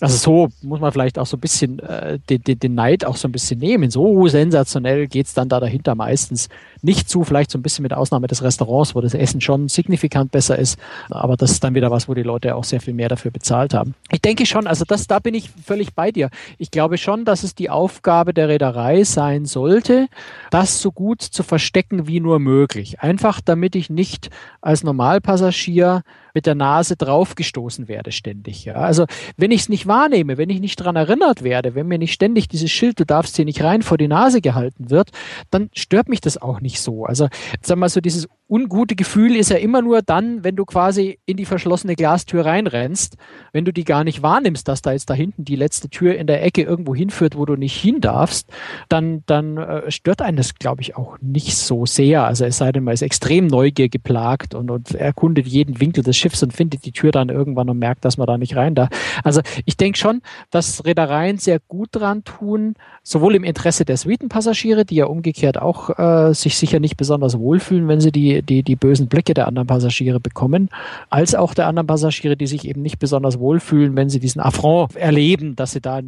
Also 0.00 0.16
so 0.16 0.48
muss 0.62 0.80
man 0.80 0.92
vielleicht 0.92 1.18
auch 1.18 1.26
so 1.26 1.36
ein 1.36 1.40
bisschen 1.40 1.78
äh, 1.80 2.18
den, 2.28 2.42
den, 2.42 2.58
den 2.58 2.74
Neid 2.74 3.04
auch 3.04 3.16
so 3.16 3.28
ein 3.28 3.32
bisschen 3.32 3.58
nehmen. 3.60 3.90
So 3.90 4.26
sensationell 4.28 5.06
geht's 5.06 5.34
dann 5.34 5.48
da 5.48 5.60
dahinter 5.60 5.94
meistens 5.94 6.48
nicht 6.82 7.08
zu, 7.08 7.24
vielleicht 7.24 7.50
so 7.50 7.58
ein 7.58 7.62
bisschen 7.62 7.82
mit 7.82 7.92
Ausnahme 7.92 8.26
des 8.26 8.42
Restaurants, 8.42 8.94
wo 8.94 9.00
das 9.00 9.14
Essen 9.14 9.40
schon 9.40 9.68
signifikant 9.68 10.30
besser 10.30 10.58
ist. 10.58 10.78
Aber 11.10 11.36
das 11.36 11.52
ist 11.52 11.64
dann 11.64 11.74
wieder 11.74 11.90
was, 11.90 12.08
wo 12.08 12.14
die 12.14 12.22
Leute 12.22 12.54
auch 12.54 12.64
sehr 12.64 12.80
viel 12.80 12.94
mehr 12.94 13.08
dafür 13.08 13.30
bezahlt 13.30 13.74
haben. 13.74 13.94
Ich 14.10 14.20
denke 14.20 14.46
schon, 14.46 14.66
also 14.66 14.84
das, 14.86 15.06
da 15.06 15.18
bin 15.18 15.34
ich 15.34 15.50
völlig 15.64 15.94
bei 15.94 16.10
dir. 16.10 16.30
Ich 16.58 16.70
glaube 16.70 16.98
schon, 16.98 17.24
dass 17.24 17.42
es 17.42 17.54
die 17.54 17.70
Aufgabe 17.70 18.34
der 18.34 18.48
Reederei 18.48 19.04
sein 19.04 19.44
sollte, 19.44 20.08
das 20.50 20.80
so 20.80 20.92
gut 20.92 21.22
zu 21.22 21.42
verstecken 21.42 22.06
wie 22.06 22.20
nur 22.20 22.38
möglich. 22.38 23.00
Einfach 23.00 23.40
damit 23.44 23.74
ich 23.74 23.90
nicht 23.90 24.30
als 24.60 24.82
Normalpassagier 24.84 26.02
mit 26.34 26.46
der 26.46 26.54
Nase 26.54 26.96
draufgestoßen 26.96 27.88
werde 27.88 28.12
ständig. 28.12 28.64
Ja? 28.64 28.74
Also 28.74 29.06
wenn 29.36 29.50
ich 29.50 29.62
es 29.62 29.68
nicht 29.68 29.86
wahrnehme, 29.86 30.38
wenn 30.38 30.50
ich 30.50 30.60
nicht 30.60 30.76
dran 30.76 30.96
erinnert 30.96 31.42
werde, 31.42 31.74
wenn 31.74 31.86
mir 31.86 31.98
nicht 31.98 32.12
ständig 32.12 32.48
dieses 32.48 32.70
Schild, 32.70 33.00
du 33.00 33.04
darfst 33.04 33.36
hier 33.36 33.44
nicht 33.44 33.62
rein, 33.62 33.82
vor 33.82 33.98
die 33.98 34.08
Nase 34.08 34.40
gehalten 34.40 34.90
wird, 34.90 35.10
dann 35.50 35.70
stört 35.72 36.08
mich 36.08 36.20
das 36.20 36.40
auch 36.40 36.60
nicht 36.60 36.80
so. 36.80 37.04
Also 37.04 37.28
sag 37.62 37.78
mal 37.78 37.88
so, 37.88 38.00
dieses 38.00 38.28
ungute 38.50 38.96
Gefühl 38.96 39.36
ist 39.36 39.50
ja 39.50 39.56
immer 39.56 39.80
nur 39.80 40.02
dann, 40.02 40.42
wenn 40.42 40.56
du 40.56 40.64
quasi 40.64 41.18
in 41.24 41.36
die 41.36 41.44
verschlossene 41.44 41.94
Glastür 41.94 42.44
reinrennst, 42.44 43.16
wenn 43.52 43.64
du 43.64 43.72
die 43.72 43.84
gar 43.84 44.02
nicht 44.02 44.22
wahrnimmst, 44.22 44.66
dass 44.66 44.82
da 44.82 44.92
jetzt 44.92 45.08
da 45.08 45.14
hinten 45.14 45.44
die 45.44 45.54
letzte 45.54 45.88
Tür 45.88 46.16
in 46.16 46.26
der 46.26 46.42
Ecke 46.42 46.62
irgendwo 46.62 46.94
hinführt, 46.94 47.36
wo 47.36 47.46
du 47.46 47.54
nicht 47.54 47.80
hin 47.80 48.00
darfst, 48.00 48.50
dann, 48.88 49.22
dann 49.26 49.56
äh, 49.56 49.90
stört 49.90 50.20
einen 50.20 50.36
das, 50.36 50.54
glaube 50.56 50.82
ich, 50.82 50.96
auch 50.96 51.16
nicht 51.20 51.56
so 51.56 51.86
sehr. 51.86 52.24
Also 52.24 52.44
es 52.44 52.58
sei 52.58 52.72
denn, 52.72 52.82
man 52.82 52.94
ist 52.94 53.02
extrem 53.02 53.46
Neugier 53.46 53.88
geplagt 53.88 54.54
und, 54.54 54.70
und 54.70 54.94
erkundet 54.94 55.46
jeden 55.46 55.80
Winkel 55.80 56.02
des 56.02 56.16
Schiffs 56.20 56.42
und 56.42 56.52
findet 56.52 56.84
die 56.84 56.92
Tür 56.92 57.10
dann 57.10 57.28
irgendwann 57.28 57.68
und 57.70 57.78
merkt, 57.78 58.04
dass 58.04 58.16
man 58.16 58.26
da 58.26 58.38
nicht 58.38 58.56
rein 58.56 58.74
darf. 58.74 58.90
Also 59.24 59.40
ich 59.64 59.76
denke 59.76 59.98
schon, 59.98 60.22
dass 60.50 60.84
Reedereien 60.84 61.38
sehr 61.38 61.58
gut 61.58 61.88
dran 61.92 62.24
tun, 62.24 62.74
sowohl 63.10 63.34
im 63.34 63.42
Interesse 63.42 63.84
der 63.84 63.96
Suitenpassagiere, 63.96 64.84
die 64.84 64.94
ja 64.94 65.06
umgekehrt 65.06 65.60
auch 65.60 65.98
äh, 65.98 66.32
sich 66.32 66.56
sicher 66.56 66.78
nicht 66.78 66.96
besonders 66.96 67.36
wohlfühlen, 67.36 67.88
wenn 67.88 68.00
sie 68.00 68.12
die, 68.12 68.40
die, 68.40 68.62
die 68.62 68.76
bösen 68.76 69.08
Blicke 69.08 69.34
der 69.34 69.48
anderen 69.48 69.66
Passagiere 69.66 70.20
bekommen, 70.20 70.68
als 71.08 71.34
auch 71.34 71.52
der 71.52 71.66
anderen 71.66 71.88
Passagiere, 71.88 72.36
die 72.36 72.46
sich 72.46 72.68
eben 72.68 72.82
nicht 72.82 73.00
besonders 73.00 73.40
wohlfühlen, 73.40 73.96
wenn 73.96 74.10
sie 74.10 74.20
diesen 74.20 74.40
Affront 74.40 74.94
erleben, 74.94 75.56
dass 75.56 75.72
sie 75.72 75.80
da 75.80 76.00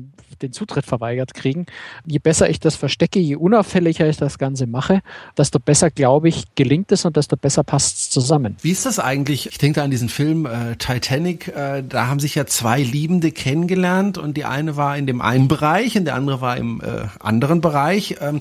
den 0.42 0.52
Zutritt 0.52 0.84
verweigert 0.84 1.34
kriegen. 1.34 1.66
Je 2.06 2.18
besser 2.18 2.48
ich 2.50 2.60
das 2.60 2.76
verstecke, 2.76 3.18
je 3.18 3.36
unauffälliger 3.36 4.08
ich 4.08 4.16
das 4.16 4.38
Ganze 4.38 4.66
mache, 4.66 5.00
desto 5.36 5.58
besser, 5.58 5.90
glaube 5.90 6.28
ich, 6.28 6.54
gelingt 6.54 6.92
es 6.92 7.04
und 7.04 7.16
desto 7.16 7.36
besser 7.36 7.64
passt 7.64 7.96
es 7.96 8.10
zusammen. 8.10 8.56
Wie 8.62 8.70
ist 8.70 8.86
das 8.86 8.98
eigentlich? 8.98 9.46
Ich 9.46 9.58
denke 9.58 9.80
da 9.80 9.84
an 9.84 9.90
diesen 9.90 10.08
Film 10.08 10.46
äh, 10.46 10.76
Titanic. 10.76 11.48
Äh, 11.48 11.82
da 11.88 12.08
haben 12.08 12.20
sich 12.20 12.34
ja 12.34 12.46
zwei 12.46 12.82
Liebende 12.82 13.32
kennengelernt 13.32 14.18
und 14.18 14.36
die 14.36 14.44
eine 14.44 14.76
war 14.76 14.96
in 14.96 15.06
dem 15.06 15.20
einen 15.20 15.48
Bereich 15.48 15.96
und 15.96 16.04
der 16.04 16.14
andere 16.14 16.40
war 16.40 16.56
im 16.56 16.80
äh, 16.80 16.91
anderen 17.20 17.60
Bereich. 17.60 18.16
Ähm, 18.20 18.40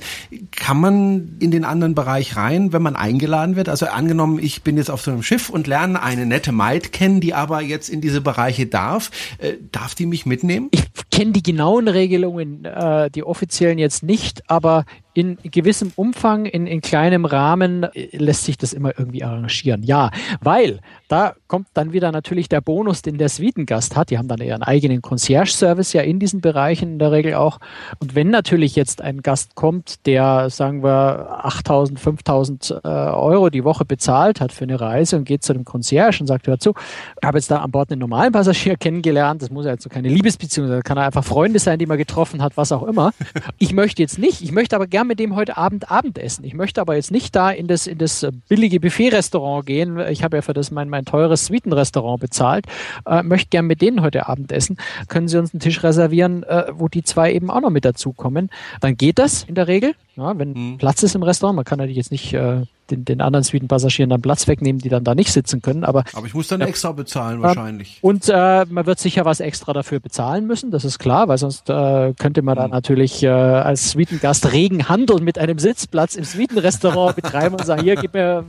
kann 0.51 0.77
man 0.77 1.37
in 1.39 1.51
den 1.51 1.65
anderen 1.65 1.95
Bereich 1.95 2.35
rein, 2.35 2.73
wenn 2.73 2.81
man 2.81 2.95
eingeladen 2.95 3.55
wird? 3.55 3.69
Also 3.69 3.87
angenommen, 3.87 4.39
ich 4.39 4.63
bin 4.63 4.77
jetzt 4.77 4.89
auf 4.89 5.01
so 5.01 5.11
einem 5.11 5.23
Schiff 5.23 5.49
und 5.49 5.67
lerne 5.67 6.01
eine 6.01 6.25
nette 6.25 6.51
Maid 6.51 6.91
kennen, 6.91 7.21
die 7.21 7.33
aber 7.33 7.61
jetzt 7.61 7.89
in 7.89 8.01
diese 8.01 8.21
Bereiche 8.21 8.65
darf. 8.67 9.11
Äh, 9.37 9.53
darf 9.71 9.95
die 9.95 10.05
mich 10.05 10.25
mitnehmen? 10.25 10.69
Ich 10.71 10.83
kenne 11.21 11.33
die 11.33 11.43
genauen 11.43 11.87
Regelungen, 11.87 12.65
äh, 12.65 13.11
die 13.11 13.23
offiziellen 13.23 13.77
jetzt 13.77 14.01
nicht, 14.01 14.41
aber 14.49 14.85
in 15.13 15.37
gewissem 15.43 15.91
Umfang, 15.95 16.45
in, 16.45 16.67
in 16.67 16.79
kleinem 16.79 17.25
Rahmen 17.25 17.83
äh, 17.83 18.15
lässt 18.15 18.45
sich 18.45 18.57
das 18.57 18.71
immer 18.71 18.97
irgendwie 18.97 19.23
arrangieren. 19.23 19.83
Ja, 19.83 20.09
weil 20.41 20.79
da 21.09 21.33
kommt 21.47 21.67
dann 21.73 21.91
wieder 21.91 22.13
natürlich 22.13 22.47
der 22.47 22.61
Bonus, 22.61 23.01
den 23.01 23.17
der 23.17 23.27
Suitengast 23.27 23.97
hat. 23.97 24.09
Die 24.09 24.17
haben 24.17 24.29
dann 24.29 24.39
ihren 24.39 24.63
eigenen 24.63 25.01
Concierge-Service 25.01 25.91
ja 25.91 26.01
in 26.01 26.19
diesen 26.19 26.39
Bereichen 26.39 26.93
in 26.93 26.99
der 26.99 27.11
Regel 27.11 27.33
auch. 27.33 27.59
Und 27.99 28.15
wenn 28.15 28.29
natürlich 28.29 28.77
jetzt 28.77 29.01
ein 29.01 29.21
Gast 29.21 29.55
kommt, 29.55 30.05
der, 30.05 30.49
sagen 30.49 30.81
wir, 30.81 31.45
8000, 31.45 31.99
5000 31.99 32.79
äh, 32.83 32.87
Euro 32.87 33.49
die 33.49 33.65
Woche 33.65 33.83
bezahlt 33.83 34.39
hat 34.39 34.53
für 34.53 34.63
eine 34.63 34.79
Reise 34.79 35.17
und 35.17 35.25
geht 35.25 35.43
zu 35.43 35.51
dem 35.51 35.65
Concierge 35.65 36.21
und 36.21 36.27
sagt, 36.27 36.47
hör 36.47 36.57
zu, 36.57 36.73
ich 37.21 37.27
habe 37.27 37.37
jetzt 37.37 37.51
da 37.51 37.57
an 37.57 37.71
Bord 37.71 37.91
einen 37.91 37.99
normalen 37.99 38.31
Passagier 38.31 38.77
kennengelernt, 38.77 39.41
das 39.41 39.49
muss 39.49 39.65
ja 39.65 39.71
jetzt 39.71 39.83
so 39.83 39.89
keine 39.89 40.07
Liebesbeziehung 40.07 40.69
sein, 40.69 40.83
kann 40.83 40.97
einfach 41.11 41.25
Freunde 41.25 41.59
sein, 41.59 41.77
die 41.77 41.85
man 41.85 41.97
getroffen 41.97 42.41
hat, 42.41 42.55
was 42.55 42.71
auch 42.71 42.83
immer. 42.83 43.11
Ich 43.57 43.73
möchte 43.73 44.01
jetzt 44.01 44.17
nicht, 44.17 44.41
ich 44.41 44.51
möchte 44.51 44.75
aber 44.75 44.87
gern 44.87 45.07
mit 45.07 45.19
dem 45.19 45.35
heute 45.35 45.57
Abend 45.57 45.91
Abendessen. 45.91 46.45
Ich 46.45 46.53
möchte 46.53 46.79
aber 46.79 46.95
jetzt 46.95 47.11
nicht 47.11 47.35
da 47.35 47.51
in 47.51 47.67
das, 47.67 47.85
in 47.85 47.97
das 47.97 48.25
billige 48.47 48.79
Buffet-Restaurant 48.79 49.65
gehen. 49.65 49.99
Ich 50.09 50.23
habe 50.23 50.37
ja 50.37 50.41
für 50.41 50.53
das 50.53 50.71
mein, 50.71 50.87
mein 50.89 51.03
teures 51.05 51.45
Suitenrestaurant 51.47 52.21
bezahlt. 52.21 52.65
Äh, 53.05 53.23
möchte 53.23 53.49
gern 53.49 53.67
mit 53.67 53.81
denen 53.81 54.01
heute 54.01 54.27
Abend 54.27 54.51
essen. 54.51 54.77
Können 55.09 55.27
Sie 55.27 55.37
uns 55.37 55.53
einen 55.53 55.59
Tisch 55.59 55.83
reservieren, 55.83 56.43
äh, 56.43 56.67
wo 56.73 56.87
die 56.87 57.03
zwei 57.03 57.33
eben 57.33 57.51
auch 57.51 57.61
noch 57.61 57.69
mit 57.69 57.83
dazukommen? 57.83 58.49
Dann 58.79 58.95
geht 58.95 59.19
das 59.19 59.43
in 59.43 59.55
der 59.55 59.67
Regel. 59.67 59.93
Ja, 60.15 60.37
wenn 60.37 60.53
Mhm. 60.53 60.77
Platz 60.77 61.03
ist 61.03 61.15
im 61.15 61.23
Restaurant, 61.23 61.55
man 61.55 61.65
kann 61.65 61.77
natürlich 61.77 61.97
jetzt 61.97 62.11
nicht 62.11 62.33
äh, 62.33 62.61
den, 62.91 63.05
den 63.05 63.21
anderen 63.21 63.43
Suitenpassagieren 63.43 64.09
dann 64.09 64.21
Platz 64.21 64.47
wegnehmen, 64.47 64.79
die 64.81 64.89
dann 64.89 65.03
da 65.03 65.15
nicht 65.15 65.31
sitzen 65.31 65.61
können, 65.61 65.83
aber 65.83 66.03
Aber 66.13 66.27
ich 66.27 66.33
muss 66.33 66.47
dann 66.47 66.61
Ja. 66.61 66.67
extra 66.67 66.91
bezahlen 66.91 67.41
wahrscheinlich. 67.41 67.99
und 68.01 68.29
äh, 68.29 68.65
man 68.69 68.85
wird 68.85 68.99
sicher 68.99 69.25
was 69.25 69.39
extra 69.39 69.73
dafür 69.73 69.99
bezahlen 69.99 70.45
müssen, 70.47 70.71
das 70.71 70.85
ist 70.85 70.99
klar, 70.99 71.27
weil 71.27 71.37
sonst 71.37 71.69
äh, 71.69 72.13
könnte 72.19 72.41
man 72.41 72.55
da 72.57 72.67
natürlich 72.67 73.23
äh, 73.23 73.29
als 73.29 73.91
Suitengast 73.91 74.51
regen 74.51 74.89
Handel 74.89 75.21
mit 75.21 75.37
einem 75.39 75.57
Sitzplatz 75.59 76.15
im 76.15 76.23
Suitenrestaurant 76.25 77.15
betreiben 77.21 77.55
und 77.55 77.65
sagen, 77.65 77.83
hier, 77.83 77.95
gib 77.95 78.13
mir 78.13 78.45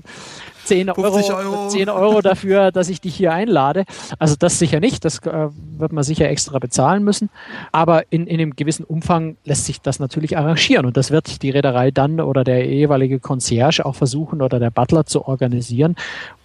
10 0.64 0.90
Euro, 0.90 1.12
50 1.12 1.34
Euro. 1.34 1.68
10 1.68 1.88
Euro 1.88 2.20
dafür, 2.20 2.72
dass 2.72 2.88
ich 2.88 3.00
dich 3.00 3.14
hier 3.14 3.32
einlade. 3.32 3.84
Also 4.18 4.36
das 4.38 4.58
sicher 4.58 4.80
nicht, 4.80 5.04
das 5.04 5.18
äh, 5.20 5.48
wird 5.78 5.92
man 5.92 6.04
sicher 6.04 6.28
extra 6.28 6.58
bezahlen 6.58 7.04
müssen. 7.04 7.30
Aber 7.72 8.04
in, 8.10 8.26
in 8.26 8.40
einem 8.40 8.56
gewissen 8.56 8.84
Umfang 8.84 9.36
lässt 9.44 9.66
sich 9.66 9.80
das 9.80 9.98
natürlich 9.98 10.36
arrangieren 10.36 10.86
und 10.86 10.96
das 10.96 11.10
wird 11.10 11.42
die 11.42 11.50
Reederei 11.50 11.90
dann 11.90 12.20
oder 12.20 12.44
der 12.44 12.66
jeweilige 12.66 13.20
Concierge 13.20 13.84
auch 13.84 13.94
versuchen 13.94 14.42
oder 14.42 14.58
der 14.58 14.70
Butler 14.70 15.06
zu 15.06 15.26
organisieren. 15.26 15.96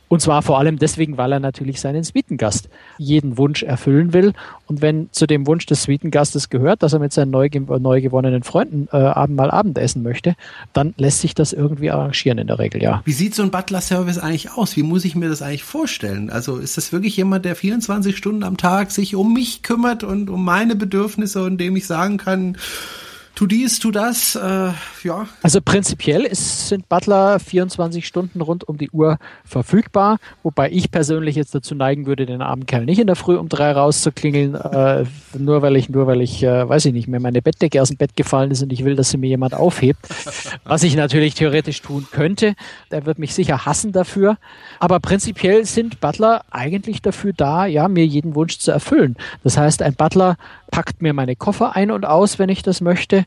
Und 0.09 0.21
zwar 0.21 0.41
vor 0.41 0.57
allem 0.57 0.79
deswegen, 0.79 1.17
weil 1.17 1.31
er 1.33 1.39
natürlich 1.39 1.81
seinen 1.81 2.03
Suitengast 2.03 2.69
jeden 2.97 3.37
Wunsch 3.37 3.63
erfüllen 3.63 4.13
will. 4.13 4.33
Und 4.65 4.81
wenn 4.81 5.09
zu 5.11 5.27
dem 5.27 5.47
Wunsch 5.47 5.65
des 5.65 5.83
Suitengastes 5.83 6.49
gehört, 6.49 6.83
dass 6.83 6.93
er 6.93 6.99
mit 6.99 7.13
seinen 7.13 7.31
neu, 7.31 7.49
neu 7.49 8.01
gewonnenen 8.01 8.43
Freunden 8.43 8.87
äh, 8.91 8.97
Abend 8.97 9.35
mal 9.35 9.51
Abendessen 9.51 10.03
möchte, 10.03 10.35
dann 10.73 10.93
lässt 10.97 11.21
sich 11.21 11.35
das 11.35 11.53
irgendwie 11.53 11.91
arrangieren 11.91 12.37
in 12.37 12.47
der 12.47 12.59
Regel, 12.59 12.81
ja. 12.81 13.01
Wie 13.05 13.11
sieht 13.11 13.35
so 13.35 13.43
ein 13.43 13.51
Butler-Service 13.51 14.17
eigentlich 14.17 14.51
aus? 14.51 14.75
Wie 14.77 14.83
muss 14.83 15.05
ich 15.05 15.15
mir 15.15 15.29
das 15.29 15.41
eigentlich 15.41 15.63
vorstellen? 15.63 16.29
Also 16.29 16.57
ist 16.57 16.77
das 16.77 16.91
wirklich 16.91 17.17
jemand, 17.17 17.45
der 17.45 17.55
24 17.55 18.15
Stunden 18.15 18.43
am 18.43 18.57
Tag 18.57 18.91
sich 18.91 19.15
um 19.15 19.33
mich 19.33 19.63
kümmert 19.63 20.03
und 20.03 20.29
um 20.29 20.43
meine 20.43 20.75
Bedürfnisse 20.75 21.43
und 21.43 21.57
dem 21.57 21.75
ich 21.75 21.85
sagen 21.85 22.17
kann, 22.17 22.57
tu 23.37 23.45
dies, 23.45 23.77
tu 23.77 23.91
das, 23.91 24.35
äh, 24.35 24.71
ja. 25.03 25.27
Also 25.43 25.61
prinzipiell 25.61 26.23
ist, 26.23 26.69
sind 26.69 26.89
Butler 26.89 27.39
24 27.39 28.07
Stunden 28.07 28.41
rund 28.41 28.67
um 28.67 28.79
die 28.79 28.89
Uhr 28.89 29.19
verfügbar, 29.45 30.17
wobei 30.41 30.71
ich 30.71 30.89
persönlich 30.89 31.35
jetzt 31.35 31.53
dazu 31.53 31.75
neigen 31.75 32.07
würde, 32.07 32.25
den 32.25 32.41
armen 32.41 32.65
Kerl 32.65 32.85
nicht 32.85 32.97
in 32.97 33.05
der 33.05 33.15
Früh 33.15 33.37
um 33.37 33.47
drei 33.47 33.73
rauszuklingeln, 33.73 34.55
äh, 34.55 35.05
nur 35.37 35.61
weil 35.61 35.75
ich, 35.75 35.87
nur 35.87 36.07
weil 36.07 36.21
ich, 36.21 36.41
äh, 36.41 36.67
weiß 36.67 36.85
ich 36.85 36.93
nicht, 36.93 37.07
mir 37.07 37.19
meine 37.19 37.43
Bettdecke 37.43 37.79
aus 37.79 37.89
dem 37.89 37.97
Bett 37.97 38.15
gefallen 38.15 38.49
ist 38.49 38.63
und 38.63 38.73
ich 38.73 38.83
will, 38.83 38.95
dass 38.95 39.11
sie 39.11 39.17
mir 39.17 39.27
jemand 39.27 39.53
aufhebt, 39.53 40.07
was 40.63 40.81
ich 40.81 40.95
natürlich 40.95 41.35
theoretisch 41.35 41.83
tun 41.83 42.07
könnte. 42.11 42.55
Der 42.89 43.05
wird 43.05 43.19
mich 43.19 43.35
sicher 43.35 43.67
hassen 43.67 43.91
dafür. 43.91 44.37
Aber 44.79 44.99
prinzipiell 44.99 45.63
sind 45.65 45.99
Butler 45.99 46.43
eigentlich 46.49 47.03
dafür 47.03 47.33
da, 47.33 47.67
ja, 47.67 47.87
mir 47.87 48.07
jeden 48.07 48.33
Wunsch 48.33 48.57
zu 48.57 48.71
erfüllen. 48.71 49.15
Das 49.43 49.57
heißt, 49.57 49.83
ein 49.83 49.93
Butler 49.93 50.37
packt 50.71 51.03
mir 51.03 51.13
meine 51.13 51.35
Koffer 51.35 51.75
ein 51.75 51.91
und 51.91 52.05
aus, 52.05 52.39
wenn 52.39 52.49
ich 52.49 52.63
das 52.63 52.81
möchte. 52.81 53.26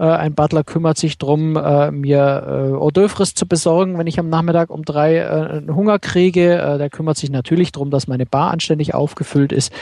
Äh, 0.00 0.04
ein 0.04 0.34
Butler 0.34 0.64
kümmert 0.64 0.96
sich 0.96 1.18
drum, 1.18 1.56
äh, 1.56 1.90
mir 1.90 2.72
äh, 2.72 3.08
Hors 3.18 3.34
zu 3.34 3.46
besorgen, 3.46 3.98
wenn 3.98 4.06
ich 4.06 4.18
am 4.18 4.30
Nachmittag 4.30 4.70
um 4.70 4.82
drei 4.82 5.18
äh, 5.18 5.62
Hunger 5.70 5.98
kriege. 5.98 6.56
Äh, 6.56 6.78
der 6.78 6.88
kümmert 6.88 7.18
sich 7.18 7.30
natürlich 7.30 7.70
drum, 7.70 7.90
dass 7.90 8.08
meine 8.08 8.24
Bar 8.24 8.50
anständig 8.50 8.94
aufgefüllt 8.94 9.52
ist. 9.52 9.72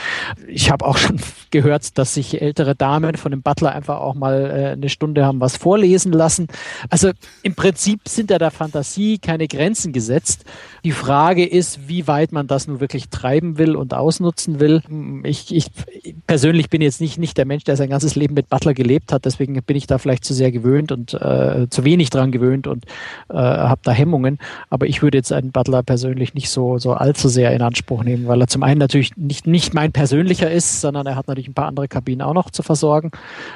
Ich 0.47 0.69
habe 0.71 0.85
auch 0.85 0.97
schon 0.97 1.21
gehört, 1.51 1.97
dass 1.97 2.13
sich 2.13 2.41
ältere 2.41 2.75
Damen 2.75 3.15
von 3.15 3.31
dem 3.31 3.41
Butler 3.41 3.71
einfach 3.71 4.01
auch 4.01 4.13
mal 4.13 4.51
äh, 4.51 4.71
eine 4.73 4.89
Stunde 4.89 5.25
haben 5.25 5.39
was 5.39 5.55
vorlesen 5.55 6.11
lassen. 6.11 6.47
Also 6.89 7.11
im 7.41 7.55
Prinzip 7.55 8.09
sind 8.09 8.29
ja 8.29 8.39
der 8.39 8.51
Fantasie 8.51 9.19
keine 9.19 9.47
Grenzen 9.47 9.93
gesetzt. 9.93 10.43
Die 10.83 10.91
Frage 10.91 11.45
ist, 11.45 11.87
wie 11.87 12.07
weit 12.07 12.33
man 12.33 12.47
das 12.47 12.67
nun 12.67 12.81
wirklich 12.81 13.07
treiben 13.09 13.57
will 13.57 13.77
und 13.77 13.93
ausnutzen 13.93 14.59
will. 14.59 14.81
Ich, 15.23 15.55
ich 15.55 15.71
persönlich 16.27 16.69
bin 16.69 16.81
jetzt 16.81 16.99
nicht, 16.99 17.17
nicht 17.17 17.37
der 17.37 17.45
Mensch, 17.45 17.63
der 17.63 17.77
sein 17.77 17.89
ganzes 17.89 18.15
Leben 18.15 18.33
mit 18.33 18.49
Butler 18.49 18.73
gelebt 18.73 19.13
hat, 19.13 19.23
deswegen 19.23 19.53
bin 19.63 19.77
ich 19.77 19.87
da 19.87 19.97
vielleicht 19.97 20.08
zu 20.17 20.33
sehr 20.33 20.51
gewöhnt 20.51 20.91
und 20.91 21.13
äh, 21.13 21.67
zu 21.69 21.83
wenig 21.83 22.09
dran 22.09 22.31
gewöhnt 22.31 22.67
und 22.67 22.85
äh, 23.29 23.35
habe 23.35 23.81
da 23.83 23.91
Hemmungen. 23.91 24.39
Aber 24.69 24.87
ich 24.87 25.01
würde 25.01 25.17
jetzt 25.17 25.31
einen 25.31 25.51
Butler 25.51 25.83
persönlich 25.83 26.33
nicht 26.33 26.49
so, 26.49 26.77
so 26.77 26.93
allzu 26.93 27.29
sehr 27.29 27.53
in 27.53 27.61
Anspruch 27.61 28.03
nehmen, 28.03 28.27
weil 28.27 28.41
er 28.41 28.47
zum 28.47 28.63
einen 28.63 28.79
natürlich 28.79 29.15
nicht, 29.17 29.47
nicht 29.47 29.73
mein 29.73 29.91
persönlicher 29.91 30.49
ist, 30.49 30.81
sondern 30.81 31.05
er 31.07 31.15
hat 31.15 31.27
natürlich 31.27 31.47
ein 31.47 31.53
paar 31.53 31.67
andere 31.67 31.87
Kabinen 31.87 32.21
auch 32.21 32.33
noch 32.33 32.49
zu 32.49 32.63
versorgen 32.63 33.11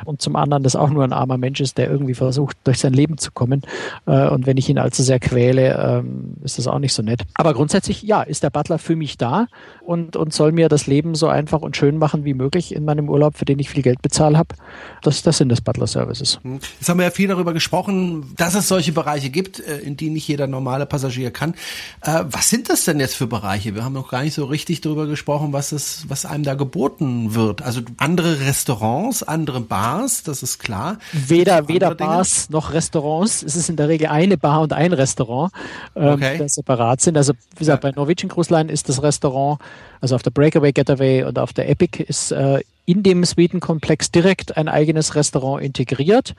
und 0.06 0.22
zum 0.22 0.36
anderen 0.36 0.64
das 0.64 0.76
auch 0.76 0.90
nur 0.90 1.04
ein 1.04 1.14
armer 1.14 1.38
Mensch 1.38 1.62
ist, 1.62 1.78
der 1.78 1.90
irgendwie 1.90 2.14
versucht, 2.14 2.58
durch 2.64 2.80
sein 2.80 2.94
Leben 2.94 3.18
zu 3.18 3.32
kommen. 3.32 3.62
Äh, 4.06 4.30
und 4.30 4.46
wenn 4.46 4.58
ich 4.58 4.70
ihn 4.70 4.78
allzu 4.78 5.04
sehr 5.04 5.20
quäle, 5.20 5.78
ähm, 5.78 6.36
ist 6.44 6.58
das 6.58 6.68
auch 6.68 6.80
nicht 6.80 6.94
so 6.94 7.04
nett. 7.04 7.22
Aber 7.36 7.54
grundsätzlich, 7.54 8.04
ja, 8.04 8.22
ist 8.22 8.44
der 8.44 8.50
Butler 8.50 8.78
für 8.78 8.96
mich 8.96 9.18
da 9.18 9.48
und, 9.86 10.16
und 10.16 10.34
soll 10.34 10.52
mir 10.52 10.70
das 10.70 10.88
Leben 10.88 11.16
so 11.16 11.28
einfach 11.28 11.62
und 11.62 11.76
schön 11.76 11.98
machen 11.98 12.26
wie 12.26 12.34
möglich 12.34 12.74
in 12.74 12.86
meinem 12.86 13.10
Urlaub, 13.10 13.38
für 13.38 13.46
den 13.46 13.60
ich 13.60 13.70
viel 13.70 13.84
Geld 13.84 14.02
bezahlt 14.02 14.38
habe. 14.38 14.56
Das, 15.02 15.24
das 15.24 15.38
sind 15.38 15.50
das 15.50 15.62
Butler 15.62 15.88
Services. 15.88 16.40
Hm. 16.44 16.60
Jetzt 16.80 16.90
haben 16.90 16.98
wir 16.98 17.06
ja 17.06 17.12
viel 17.12 17.28
darüber 17.28 17.54
gesprochen, 17.54 18.34
dass 18.38 18.56
es 18.56 18.68
solche 18.68 18.94
Bereiche 18.94 19.30
gibt, 19.30 19.60
äh, 19.60 19.80
in 19.80 19.98
die 19.98 20.10
nicht 20.10 20.28
jeder 20.28 20.48
normale 20.48 20.86
Passagier 20.86 21.32
kann. 21.32 21.54
Äh, 22.02 22.24
was 22.26 22.50
sind 22.50 22.70
das 22.70 22.86
denn 22.86 23.00
jetzt 23.00 23.16
für 23.16 23.28
Bereiche? 23.28 23.76
Wir 23.76 23.84
haben 23.84 23.94
noch 23.94 24.10
gar 24.10 24.24
nicht 24.24 24.34
so 24.34 24.46
richtig 24.46 24.82
darüber 24.82 25.06
gesprochen, 25.06 25.54
was 25.54 25.72
es, 25.72 26.06
was 26.08 26.26
einem 26.26 26.44
da 26.44 26.56
geboten 26.56 27.36
wird. 27.36 27.62
Also 27.62 27.82
andere 27.98 28.40
Restaurants, 28.40 29.24
andere 29.24 29.60
Bars, 29.62 30.24
das 30.24 30.44
ist 30.44 30.60
klar. 30.60 30.98
Weder, 31.12 31.68
weder 31.68 31.94
Bars 31.96 32.50
noch 32.50 32.74
Restaurants. 32.74 33.44
Es 33.44 33.56
ist 33.56 33.70
in 33.70 33.76
der 33.76 33.90
Regel 33.90 34.08
eine 34.08 34.38
Bar 34.38 34.62
und 34.62 34.74
ein 34.74 34.94
Restaurant, 34.94 35.52
ähm, 35.96 36.14
okay. 36.14 36.38
die 36.42 36.48
separat 36.48 37.02
sind. 37.02 37.18
Also 37.18 37.34
wie 37.34 37.60
gesagt, 37.60 37.82
bei 37.82 37.92
Norwegian 37.92 38.30
Cruise 38.30 38.54
Line 38.54 38.72
ist 38.72 38.90
das 38.90 39.04
Restaurant, 39.04 39.60
also 40.02 40.16
auf 40.16 40.24
der 40.24 40.32
Breakaway 40.32 40.72
Getaway 40.72 41.24
und 41.24 41.40
auf 41.40 41.54
der 41.54 41.70
Epic 41.70 42.04
ist 42.04 42.32
äh, 42.32 42.62
in 42.86 43.04
dem 43.04 43.24
Suitenkomplex 43.24 44.12
direkt 44.12 44.58
ein 44.58 44.68
eigenes 44.68 45.16
Restaurant 45.16 45.64
integriert. 45.64 46.36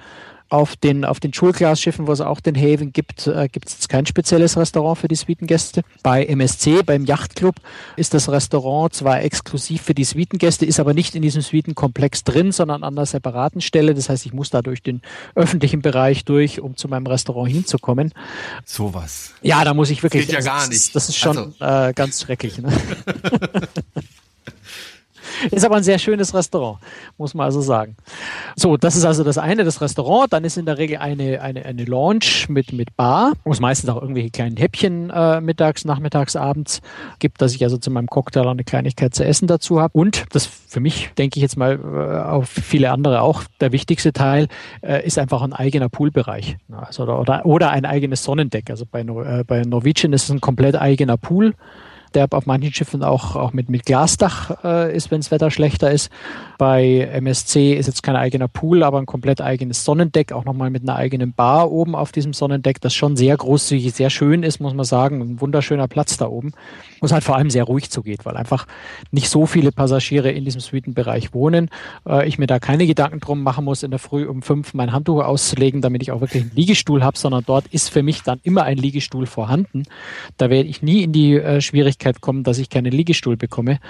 Auf 0.48 0.76
den, 0.76 1.04
auf 1.04 1.20
den 1.20 1.32
Schulklasschiffen, 1.32 2.06
wo 2.06 2.12
es 2.12 2.20
auch 2.20 2.40
den 2.40 2.56
Haven 2.56 2.92
gibt, 2.92 3.26
äh, 3.26 3.48
gibt 3.50 3.68
es 3.68 3.88
kein 3.88 4.06
spezielles 4.06 4.56
Restaurant 4.56 4.98
für 4.98 5.08
die 5.08 5.14
Suitengäste. 5.14 5.82
Bei 6.02 6.24
MSC, 6.24 6.82
beim 6.82 7.04
Yachtclub, 7.04 7.56
ist 7.96 8.14
das 8.14 8.28
Restaurant 8.28 8.94
zwar 8.94 9.22
exklusiv 9.22 9.82
für 9.82 9.94
die 9.94 10.04
Suitengäste, 10.04 10.66
ist 10.66 10.78
aber 10.78 10.94
nicht 10.94 11.14
in 11.14 11.22
diesem 11.22 11.42
Suitenkomplex 11.42 12.24
drin, 12.24 12.52
sondern 12.52 12.84
an 12.84 12.94
einer 12.94 13.06
separaten 13.06 13.60
Stelle. 13.60 13.94
Das 13.94 14.08
heißt, 14.08 14.26
ich 14.26 14.32
muss 14.32 14.50
da 14.50 14.62
durch 14.62 14.82
den 14.82 15.02
öffentlichen 15.34 15.82
Bereich 15.82 16.24
durch, 16.24 16.60
um 16.60 16.76
zu 16.76 16.88
meinem 16.88 17.06
Restaurant 17.06 17.50
hinzukommen. 17.50 18.12
Sowas. 18.64 19.32
Ja, 19.42 19.64
da 19.64 19.74
muss 19.74 19.90
ich 19.90 20.02
wirklich. 20.02 20.26
Geht 20.26 20.34
ja 20.34 20.40
gar 20.40 20.68
nicht. 20.68 20.94
Das 20.94 21.08
ist 21.08 21.16
schon 21.16 21.54
also. 21.58 21.88
äh, 21.88 21.92
ganz 21.94 22.22
schrecklich. 22.22 22.58
Ne? 22.58 22.72
Ist 25.50 25.64
aber 25.64 25.76
ein 25.76 25.82
sehr 25.82 25.98
schönes 25.98 26.34
Restaurant, 26.34 26.78
muss 27.18 27.34
man 27.34 27.46
also 27.46 27.60
sagen. 27.60 27.96
So, 28.56 28.76
das 28.76 28.96
ist 28.96 29.04
also 29.04 29.24
das 29.24 29.38
eine, 29.38 29.64
das 29.64 29.80
Restaurant. 29.80 30.32
Dann 30.32 30.44
ist 30.44 30.56
in 30.56 30.66
der 30.66 30.78
Regel 30.78 30.98
eine, 30.98 31.40
eine, 31.40 31.64
eine 31.64 31.84
Lounge 31.84 32.46
mit, 32.48 32.72
mit 32.72 32.96
Bar, 32.96 33.32
wo 33.44 33.52
es 33.52 33.60
meistens 33.60 33.90
auch 33.90 34.00
irgendwelche 34.00 34.30
kleinen 34.30 34.56
Häppchen 34.56 35.10
äh, 35.10 35.40
mittags, 35.40 35.84
nachmittags, 35.84 36.36
abends 36.36 36.80
gibt, 37.18 37.40
dass 37.40 37.54
ich 37.54 37.62
also 37.64 37.78
zu 37.78 37.90
meinem 37.90 38.06
Cocktail 38.06 38.48
eine 38.48 38.64
Kleinigkeit 38.64 39.14
zu 39.14 39.24
essen 39.24 39.46
dazu 39.46 39.80
habe. 39.80 39.96
Und 39.96 40.24
das 40.30 40.46
für 40.46 40.80
mich, 40.80 41.10
denke 41.18 41.38
ich 41.38 41.42
jetzt 41.42 41.56
mal, 41.56 41.78
äh, 41.78 42.28
auf 42.28 42.48
viele 42.48 42.90
andere 42.90 43.22
auch 43.22 43.44
der 43.60 43.72
wichtigste 43.72 44.12
Teil, 44.12 44.48
äh, 44.82 45.06
ist 45.06 45.18
einfach 45.18 45.42
ein 45.42 45.52
eigener 45.52 45.88
Poolbereich. 45.88 46.56
Also, 46.70 47.04
oder, 47.04 47.46
oder 47.46 47.70
ein 47.70 47.84
eigenes 47.84 48.24
Sonnendeck. 48.24 48.70
Also 48.70 48.84
bei, 48.90 49.00
äh, 49.00 49.44
bei 49.44 49.62
Norwegian 49.62 50.12
ist 50.12 50.24
es 50.24 50.30
ein 50.30 50.40
komplett 50.40 50.76
eigener 50.76 51.16
Pool 51.16 51.54
der 52.14 52.28
auf 52.30 52.46
manchen 52.46 52.72
Schiffen 52.72 53.02
auch, 53.02 53.36
auch 53.36 53.52
mit, 53.52 53.68
mit 53.68 53.84
Glasdach 53.84 54.62
äh, 54.64 54.94
ist, 54.94 55.10
wenn 55.10 55.20
das 55.20 55.30
Wetter 55.30 55.50
schlechter 55.50 55.90
ist. 55.90 56.10
Bei 56.58 57.00
MSC 57.12 57.74
ist 57.74 57.86
jetzt 57.86 58.02
kein 58.02 58.16
eigener 58.16 58.48
Pool, 58.48 58.82
aber 58.82 58.98
ein 58.98 59.06
komplett 59.06 59.40
eigenes 59.40 59.84
Sonnendeck, 59.84 60.32
auch 60.32 60.44
nochmal 60.44 60.70
mit 60.70 60.82
einer 60.82 60.96
eigenen 60.96 61.32
Bar 61.32 61.70
oben 61.70 61.94
auf 61.94 62.12
diesem 62.12 62.32
Sonnendeck, 62.32 62.80
das 62.80 62.94
schon 62.94 63.16
sehr 63.16 63.36
großzügig, 63.36 63.92
sehr 63.92 64.10
schön 64.10 64.42
ist, 64.42 64.60
muss 64.60 64.74
man 64.74 64.84
sagen. 64.84 65.20
Ein 65.20 65.40
wunderschöner 65.40 65.88
Platz 65.88 66.16
da 66.16 66.26
oben. 66.26 66.52
Wo 67.04 67.06
es 67.06 67.12
halt 67.12 67.22
vor 67.22 67.36
allem 67.36 67.50
sehr 67.50 67.64
ruhig 67.64 67.90
zugeht, 67.90 68.24
weil 68.24 68.34
einfach 68.34 68.66
nicht 69.10 69.28
so 69.28 69.44
viele 69.44 69.72
Passagiere 69.72 70.30
in 70.30 70.46
diesem 70.46 70.62
Suitenbereich 70.62 71.34
wohnen. 71.34 71.68
Äh, 72.08 72.26
ich 72.26 72.38
mir 72.38 72.46
da 72.46 72.58
keine 72.58 72.86
Gedanken 72.86 73.20
drum 73.20 73.42
machen 73.42 73.66
muss, 73.66 73.82
in 73.82 73.90
der 73.90 74.00
Früh 74.00 74.26
um 74.26 74.40
fünf 74.40 74.72
mein 74.72 74.90
Handtuch 74.90 75.22
auszulegen, 75.22 75.82
damit 75.82 76.00
ich 76.00 76.12
auch 76.12 76.22
wirklich 76.22 76.44
einen 76.44 76.52
Liegestuhl 76.54 77.04
habe, 77.04 77.18
sondern 77.18 77.44
dort 77.44 77.66
ist 77.66 77.90
für 77.90 78.02
mich 78.02 78.22
dann 78.22 78.40
immer 78.42 78.62
ein 78.62 78.78
Liegestuhl 78.78 79.26
vorhanden. 79.26 79.82
Da 80.38 80.48
werde 80.48 80.66
ich 80.66 80.80
nie 80.80 81.02
in 81.02 81.12
die 81.12 81.34
äh, 81.34 81.60
Schwierigkeit 81.60 82.22
kommen, 82.22 82.42
dass 82.42 82.56
ich 82.56 82.70
keinen 82.70 82.90
Liegestuhl 82.90 83.36
bekomme 83.36 83.80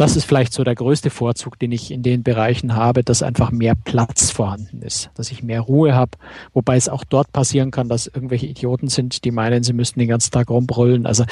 das 0.00 0.16
ist 0.16 0.24
vielleicht 0.24 0.54
so 0.54 0.64
der 0.64 0.74
größte 0.74 1.10
Vorzug, 1.10 1.58
den 1.58 1.72
ich 1.72 1.90
in 1.90 2.02
den 2.02 2.22
Bereichen 2.22 2.74
habe, 2.74 3.04
dass 3.04 3.22
einfach 3.22 3.50
mehr 3.50 3.74
Platz 3.74 4.30
vorhanden 4.30 4.80
ist, 4.80 5.10
dass 5.14 5.30
ich 5.30 5.42
mehr 5.42 5.60
Ruhe 5.60 5.94
habe, 5.94 6.12
wobei 6.54 6.76
es 6.76 6.88
auch 6.88 7.04
dort 7.04 7.32
passieren 7.32 7.70
kann, 7.70 7.90
dass 7.90 8.06
irgendwelche 8.06 8.46
Idioten 8.46 8.88
sind, 8.88 9.26
die 9.26 9.30
meinen, 9.30 9.62
sie 9.62 9.74
müssten 9.74 10.00
den 10.00 10.08
ganzen 10.08 10.30
Tag 10.30 10.48
rumbrüllen. 10.48 11.04
Also 11.04 11.24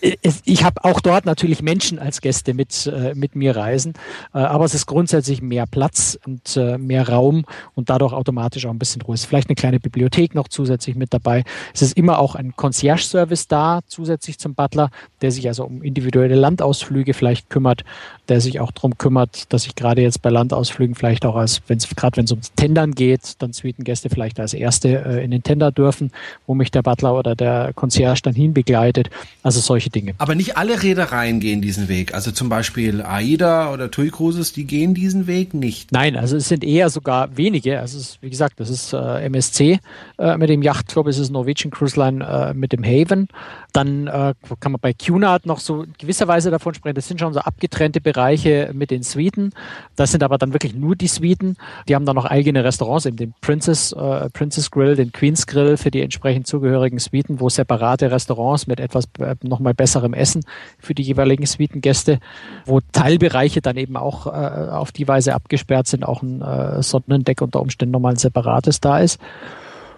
äh, 0.00 0.16
ich 0.46 0.64
habe 0.64 0.82
auch 0.86 1.00
dort 1.00 1.26
natürlich 1.26 1.60
Menschen 1.60 1.98
als 1.98 2.22
Gäste 2.22 2.54
mit, 2.54 2.86
äh, 2.86 3.14
mit 3.14 3.36
mir 3.36 3.56
reisen, 3.56 3.92
äh, 4.32 4.38
aber 4.38 4.64
es 4.64 4.72
ist 4.72 4.86
grundsätzlich 4.86 5.42
mehr 5.42 5.66
Platz 5.66 6.18
und 6.24 6.56
mehr 6.78 7.10
Raum 7.10 7.44
und 7.74 7.90
dadurch 7.90 8.14
automatisch 8.14 8.64
auch 8.64 8.70
ein 8.70 8.78
bisschen 8.78 9.02
Ruhe. 9.02 9.14
Es 9.14 9.22
ist 9.22 9.26
vielleicht 9.26 9.50
eine 9.50 9.56
kleine 9.56 9.80
Bibliothek 9.80 10.34
noch 10.34 10.48
zusätzlich 10.48 10.96
mit 10.96 11.12
dabei. 11.12 11.44
Es 11.74 11.82
ist 11.82 11.94
immer 11.98 12.18
auch 12.18 12.36
ein 12.36 12.56
Concierge-Service 12.56 13.48
da, 13.48 13.80
zusätzlich 13.86 14.38
zum 14.38 14.54
Butler, 14.54 14.90
der 15.20 15.30
sich 15.30 15.46
also 15.46 15.64
um 15.64 15.82
individuelle 15.82 16.36
Landausflüge 16.36 17.12
vielleicht 17.12 17.50
kümmert 17.50 17.81
der 18.28 18.40
sich 18.40 18.60
auch 18.60 18.70
darum 18.70 18.96
kümmert, 18.98 19.52
dass 19.52 19.66
ich 19.66 19.74
gerade 19.74 20.02
jetzt 20.02 20.22
bei 20.22 20.30
Landausflügen 20.30 20.94
vielleicht 20.94 21.26
auch 21.26 21.36
als, 21.36 21.60
wenn 21.66 21.78
es 21.78 21.88
gerade 21.88 22.16
wenn 22.16 22.24
es 22.24 22.30
ums 22.30 22.52
Tendern 22.54 22.92
geht, 22.92 23.42
dann 23.42 23.52
Suitengäste 23.52 24.10
vielleicht 24.10 24.38
als 24.38 24.54
erste 24.54 25.04
äh, 25.04 25.24
in 25.24 25.30
den 25.30 25.42
Tender 25.42 25.72
dürfen, 25.72 26.12
wo 26.46 26.54
mich 26.54 26.70
der 26.70 26.82
Butler 26.82 27.14
oder 27.14 27.34
der 27.34 27.72
Concierge 27.74 28.22
dann 28.22 28.34
hinbegleitet. 28.34 29.10
Also 29.42 29.60
solche 29.60 29.90
Dinge. 29.90 30.14
Aber 30.18 30.34
nicht 30.34 30.56
alle 30.56 30.82
Reedereien 30.82 31.40
gehen 31.40 31.62
diesen 31.62 31.88
Weg. 31.88 32.14
Also 32.14 32.30
zum 32.30 32.48
Beispiel 32.48 33.02
AIDA 33.02 33.72
oder 33.72 33.90
TUI 33.90 34.10
Cruises, 34.10 34.52
die 34.52 34.64
gehen 34.64 34.94
diesen 34.94 35.26
Weg 35.26 35.52
nicht. 35.52 35.92
Nein, 35.92 36.16
also 36.16 36.36
es 36.36 36.48
sind 36.48 36.64
eher 36.64 36.90
sogar 36.90 37.36
wenige. 37.36 37.80
Also 37.80 37.98
es 37.98 38.10
ist, 38.10 38.22
wie 38.22 38.30
gesagt, 38.30 38.60
das 38.60 38.70
ist 38.70 38.92
äh, 38.92 39.24
MSC 39.26 39.80
äh, 40.18 40.36
mit 40.36 40.48
dem 40.48 40.62
Yachtclub, 40.62 41.06
es 41.08 41.18
ist 41.18 41.30
Norwegian 41.30 41.70
Cruise 41.70 41.98
Line 41.98 42.24
äh, 42.24 42.54
mit 42.54 42.72
dem 42.72 42.84
Haven. 42.84 43.28
Dann 43.72 44.06
äh, 44.06 44.34
kann 44.60 44.72
man 44.72 44.80
bei 44.80 44.92
Cunard 44.92 45.46
noch 45.46 45.58
so 45.58 45.84
gewisserweise 45.98 46.50
davon 46.50 46.74
sprechen. 46.74 46.94
Das 46.94 47.08
sind 47.08 47.20
schon 47.20 47.32
so 47.32 47.40
abgetrennte 47.72 48.00
Bereiche 48.02 48.70
mit 48.74 48.90
den 48.90 49.02
Suiten. 49.02 49.52
Das 49.96 50.12
sind 50.12 50.22
aber 50.22 50.36
dann 50.36 50.52
wirklich 50.52 50.74
nur 50.74 50.94
die 50.94 51.06
Suiten. 51.06 51.56
Die 51.88 51.94
haben 51.94 52.04
dann 52.04 52.16
noch 52.16 52.26
eigene 52.26 52.64
Restaurants, 52.64 53.06
eben 53.06 53.16
den 53.16 53.34
Princess, 53.40 53.92
äh, 53.92 54.28
Princess 54.30 54.70
Grill, 54.70 54.94
den 54.94 55.10
Queen's 55.12 55.46
Grill 55.46 55.78
für 55.78 55.90
die 55.90 56.02
entsprechend 56.02 56.46
zugehörigen 56.46 56.98
Suiten, 56.98 57.40
wo 57.40 57.48
separate 57.48 58.10
Restaurants 58.10 58.66
mit 58.66 58.78
etwas 58.78 59.06
äh, 59.18 59.36
nochmal 59.42 59.72
besserem 59.72 60.12
Essen 60.12 60.44
für 60.78 60.94
die 60.94 61.02
jeweiligen 61.02 61.46
Suitengäste, 61.46 62.18
wo 62.66 62.80
Teilbereiche 62.92 63.62
dann 63.62 63.78
eben 63.78 63.96
auch 63.96 64.26
äh, 64.26 64.30
auf 64.30 64.92
die 64.92 65.08
Weise 65.08 65.34
abgesperrt 65.34 65.86
sind, 65.86 66.04
auch 66.04 66.22
ein 66.22 66.42
äh, 66.42 66.82
Sonnendeck 66.82 67.40
unter 67.40 67.62
Umständen 67.62 67.92
nochmal 67.92 68.12
ein 68.12 68.18
separates 68.18 68.80
da 68.80 68.98
ist. 68.98 69.18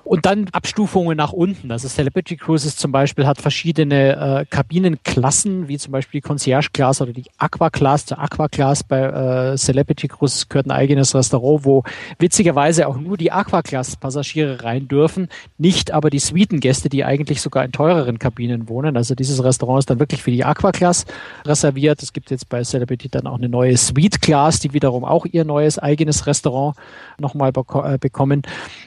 Und 0.05 0.27
dann 0.27 0.49
Abstufungen 0.53 1.17
nach 1.17 1.33
unten. 1.33 1.71
Also 1.71 1.88
Celebrity 1.88 2.37
Cruises 2.37 2.77
zum 2.77 2.93
Beispiel 2.93 3.27
hat 3.27 3.40
verschiedene 3.40 4.40
äh, 4.40 4.45
Kabinenklassen, 4.45 5.69
wie 5.69 5.79
zum 5.79 5.93
Beispiel 5.93 6.21
die 6.21 6.27
Concierge 6.27 6.69
Class 6.73 7.01
oder 7.01 7.12
die 7.12 7.25
Aqua 7.38 7.71
Class. 7.71 8.07
Zur 8.07 8.19
Aqua 8.19 8.49
Class 8.49 8.85
bei 8.85 9.01
äh, 9.01 9.57
Celebrity 9.57 10.09
Cruises 10.09 10.49
gehört 10.49 10.67
ein 10.67 10.73
eigenes 10.73 11.14
Restaurant, 11.14 11.64
wo 11.64 11.85
witzigerweise 12.19 12.87
auch 12.87 12.99
nur 12.99 13.17
die 13.17 13.33
Aqua 13.33 13.62
Class 13.62 13.97
Passagiere 13.97 14.62
rein 14.62 14.88
dürfen, 14.88 15.29
nicht 15.57 15.93
aber 15.93 16.11
die 16.11 16.19
Suitengäste, 16.19 16.90
die 16.90 17.05
eigentlich 17.05 17.40
sogar 17.40 17.64
in 17.64 17.73
teureren 17.73 18.19
Kabinen 18.19 18.69
wohnen. 18.69 18.99
Also 18.99 19.14
dieses 19.14 19.43
Restaurant 19.43 19.81
ist 19.81 19.90
dann 19.90 20.01
wirklich 20.01 20.23
für 20.23 20.31
die 20.31 20.45
Aqua 20.45 20.73
Class 20.73 21.07
reserviert. 21.47 22.03
Es 22.03 22.12
gibt 22.12 22.31
jetzt 22.31 22.49
bei 22.51 22.62
Celebrity 22.62 23.09
dann 23.09 23.27
auch 23.27 23.38
eine 23.38 23.49
neue 23.49 23.77
Suite 23.77 24.21
Class, 24.21 24.61
die 24.61 24.75
wiederum 24.75 25.05
auch 25.05 25.25
ihr 25.25 25.45
neues 25.45 25.79
eigenes 25.79 26.27
Restaurant 26.27 26.77
nochmal 27.19 27.53
beko 27.53 27.83
äh, 27.85 27.99
bekommen. 27.99 28.43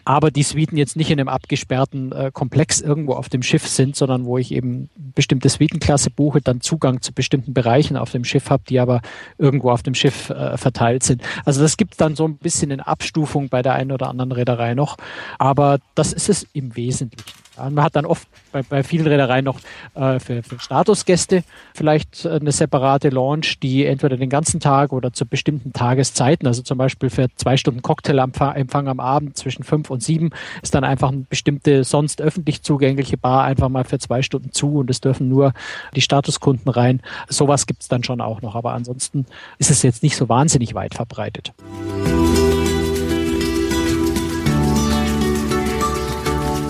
Aber 0.05 0.29
die 0.29 0.43
Suiten 0.43 0.77
jetzt 0.77 0.95
nicht 0.95 1.06
nicht 1.07 1.13
in 1.13 1.19
einem 1.19 1.29
abgesperrten 1.29 2.11
äh, 2.11 2.31
Komplex 2.33 2.81
irgendwo 2.81 3.13
auf 3.13 3.29
dem 3.29 3.41
Schiff 3.41 3.67
sind, 3.67 3.95
sondern 3.95 4.25
wo 4.25 4.37
ich 4.37 4.51
eben 4.51 4.89
bestimmte 5.15 5.49
Suitenklasse 5.49 6.09
buche, 6.09 6.41
dann 6.41 6.61
Zugang 6.61 7.01
zu 7.01 7.13
bestimmten 7.13 7.53
Bereichen 7.53 7.97
auf 7.97 8.11
dem 8.11 8.23
Schiff 8.23 8.49
habe, 8.49 8.63
die 8.67 8.79
aber 8.79 9.01
irgendwo 9.37 9.71
auf 9.71 9.83
dem 9.83 9.93
Schiff 9.93 10.29
äh, 10.29 10.57
verteilt 10.57 11.03
sind. 11.03 11.21
Also 11.45 11.61
das 11.61 11.77
gibt 11.77 11.99
dann 12.01 12.15
so 12.15 12.25
ein 12.25 12.37
bisschen 12.37 12.71
in 12.71 12.81
Abstufung 12.81 13.49
bei 13.49 13.61
der 13.61 13.73
einen 13.73 13.91
oder 13.91 14.09
anderen 14.09 14.31
Reederei 14.31 14.73
noch, 14.73 14.97
aber 15.39 15.79
das 15.95 16.13
ist 16.13 16.29
es 16.29 16.47
im 16.53 16.75
Wesentlichen. 16.75 17.46
Man 17.57 17.83
hat 17.83 17.95
dann 17.95 18.05
oft 18.05 18.27
bei, 18.51 18.63
bei 18.63 18.83
vielen 18.83 19.07
Reedereien 19.07 19.45
noch 19.45 19.59
äh, 19.95 20.19
für, 20.19 20.43
für 20.43 20.59
Statusgäste 20.59 21.43
vielleicht 21.73 22.25
eine 22.25 22.51
separate 22.51 23.09
Launch, 23.09 23.59
die 23.59 23.85
entweder 23.85 24.17
den 24.17 24.29
ganzen 24.29 24.59
Tag 24.59 24.93
oder 24.93 25.13
zu 25.13 25.25
bestimmten 25.25 25.73
Tageszeiten, 25.73 26.47
also 26.47 26.61
zum 26.61 26.77
Beispiel 26.77 27.09
für 27.09 27.27
zwei 27.35 27.57
Stunden 27.57 27.81
Cocktailempfang 27.81 28.87
am 28.87 28.99
Abend 28.99 29.37
zwischen 29.37 29.63
fünf 29.63 29.89
und 29.89 30.03
sieben, 30.03 30.31
ist 30.61 30.75
dann 30.75 30.83
einfach 30.83 31.09
eine 31.11 31.25
bestimmte 31.29 31.83
sonst 31.83 32.21
öffentlich 32.21 32.63
zugängliche 32.63 33.17
Bar 33.17 33.43
einfach 33.43 33.69
mal 33.69 33.83
für 33.83 33.99
zwei 33.99 34.21
Stunden 34.21 34.51
zu 34.51 34.77
und 34.77 34.89
es 34.89 35.01
dürfen 35.01 35.29
nur 35.29 35.53
die 35.95 36.01
Statuskunden 36.01 36.69
rein. 36.71 37.01
Sowas 37.29 37.67
gibt 37.67 37.81
es 37.81 37.87
dann 37.87 38.03
schon 38.03 38.21
auch 38.21 38.41
noch, 38.41 38.55
aber 38.55 38.73
ansonsten 38.73 39.25
ist 39.57 39.71
es 39.71 39.83
jetzt 39.83 40.03
nicht 40.03 40.15
so 40.15 40.29
wahnsinnig 40.29 40.73
weit 40.73 40.95
verbreitet. 40.95 41.53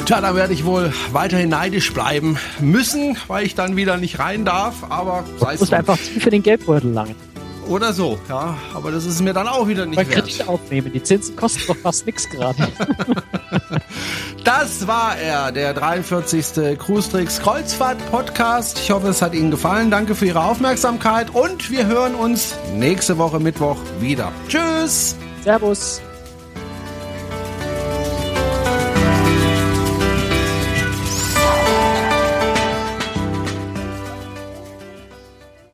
Tja, 0.08 0.22
da 0.22 0.36
werde 0.36 0.54
ich 0.54 0.64
wohl 0.64 0.94
weiterhin 1.12 1.50
neidisch 1.50 1.94
bleiben 1.94 2.38
müssen, 2.62 3.18
weil 3.28 3.46
ich 3.46 3.56
dann 3.56 3.76
wieder 3.76 3.98
nicht 3.98 4.20
rein 4.20 4.46
darf, 4.46 4.76
aber 4.88 5.26
sei 5.38 5.52
es. 5.52 5.60
Du 5.60 5.64
musst 5.64 5.74
einfach 5.74 5.98
für 5.98 6.30
den 6.30 6.42
Geldbeutel 6.42 6.92
langen. 6.92 7.16
Oder 7.68 7.92
so, 7.92 8.18
ja. 8.30 8.58
Aber 8.74 8.92
das 8.92 9.04
ist 9.04 9.20
mir 9.20 9.34
dann 9.34 9.50
auch 9.50 9.68
wieder 9.68 9.86
nicht 9.86 9.98
Man 9.98 10.08
wert. 10.08 10.24
Kredit 10.24 10.48
aufnehmen. 10.48 10.94
Die 10.94 11.04
Zinsen 11.04 11.36
kosten 11.36 11.62
doch 11.68 11.76
fast 11.76 12.06
nichts 12.06 12.30
gerade. 12.30 12.70
das 14.46 14.88
war 14.88 15.18
er, 15.18 15.52
der 15.52 15.74
43. 15.74 16.78
Cruise 16.80 17.12
Tricks 17.12 17.42
Kreuzfahrt 17.42 17.98
Podcast. 18.10 18.80
Ich 18.80 18.90
hoffe, 18.92 19.10
es 19.10 19.22
hat 19.22 19.36
Ihnen 19.36 19.52
gefallen. 19.52 19.92
Danke 19.92 20.16
für 20.16 20.28
Ihre 20.28 20.42
Aufmerksamkeit 20.42 21.36
und 21.36 21.70
wir 21.70 21.86
hören 21.86 22.16
uns 22.16 22.56
nächste 22.74 23.18
Woche 23.18 23.42
Mittwoch 23.42 23.80
wieder. 24.00 24.32
Tschüss. 24.48 25.18
Servus. 25.44 26.02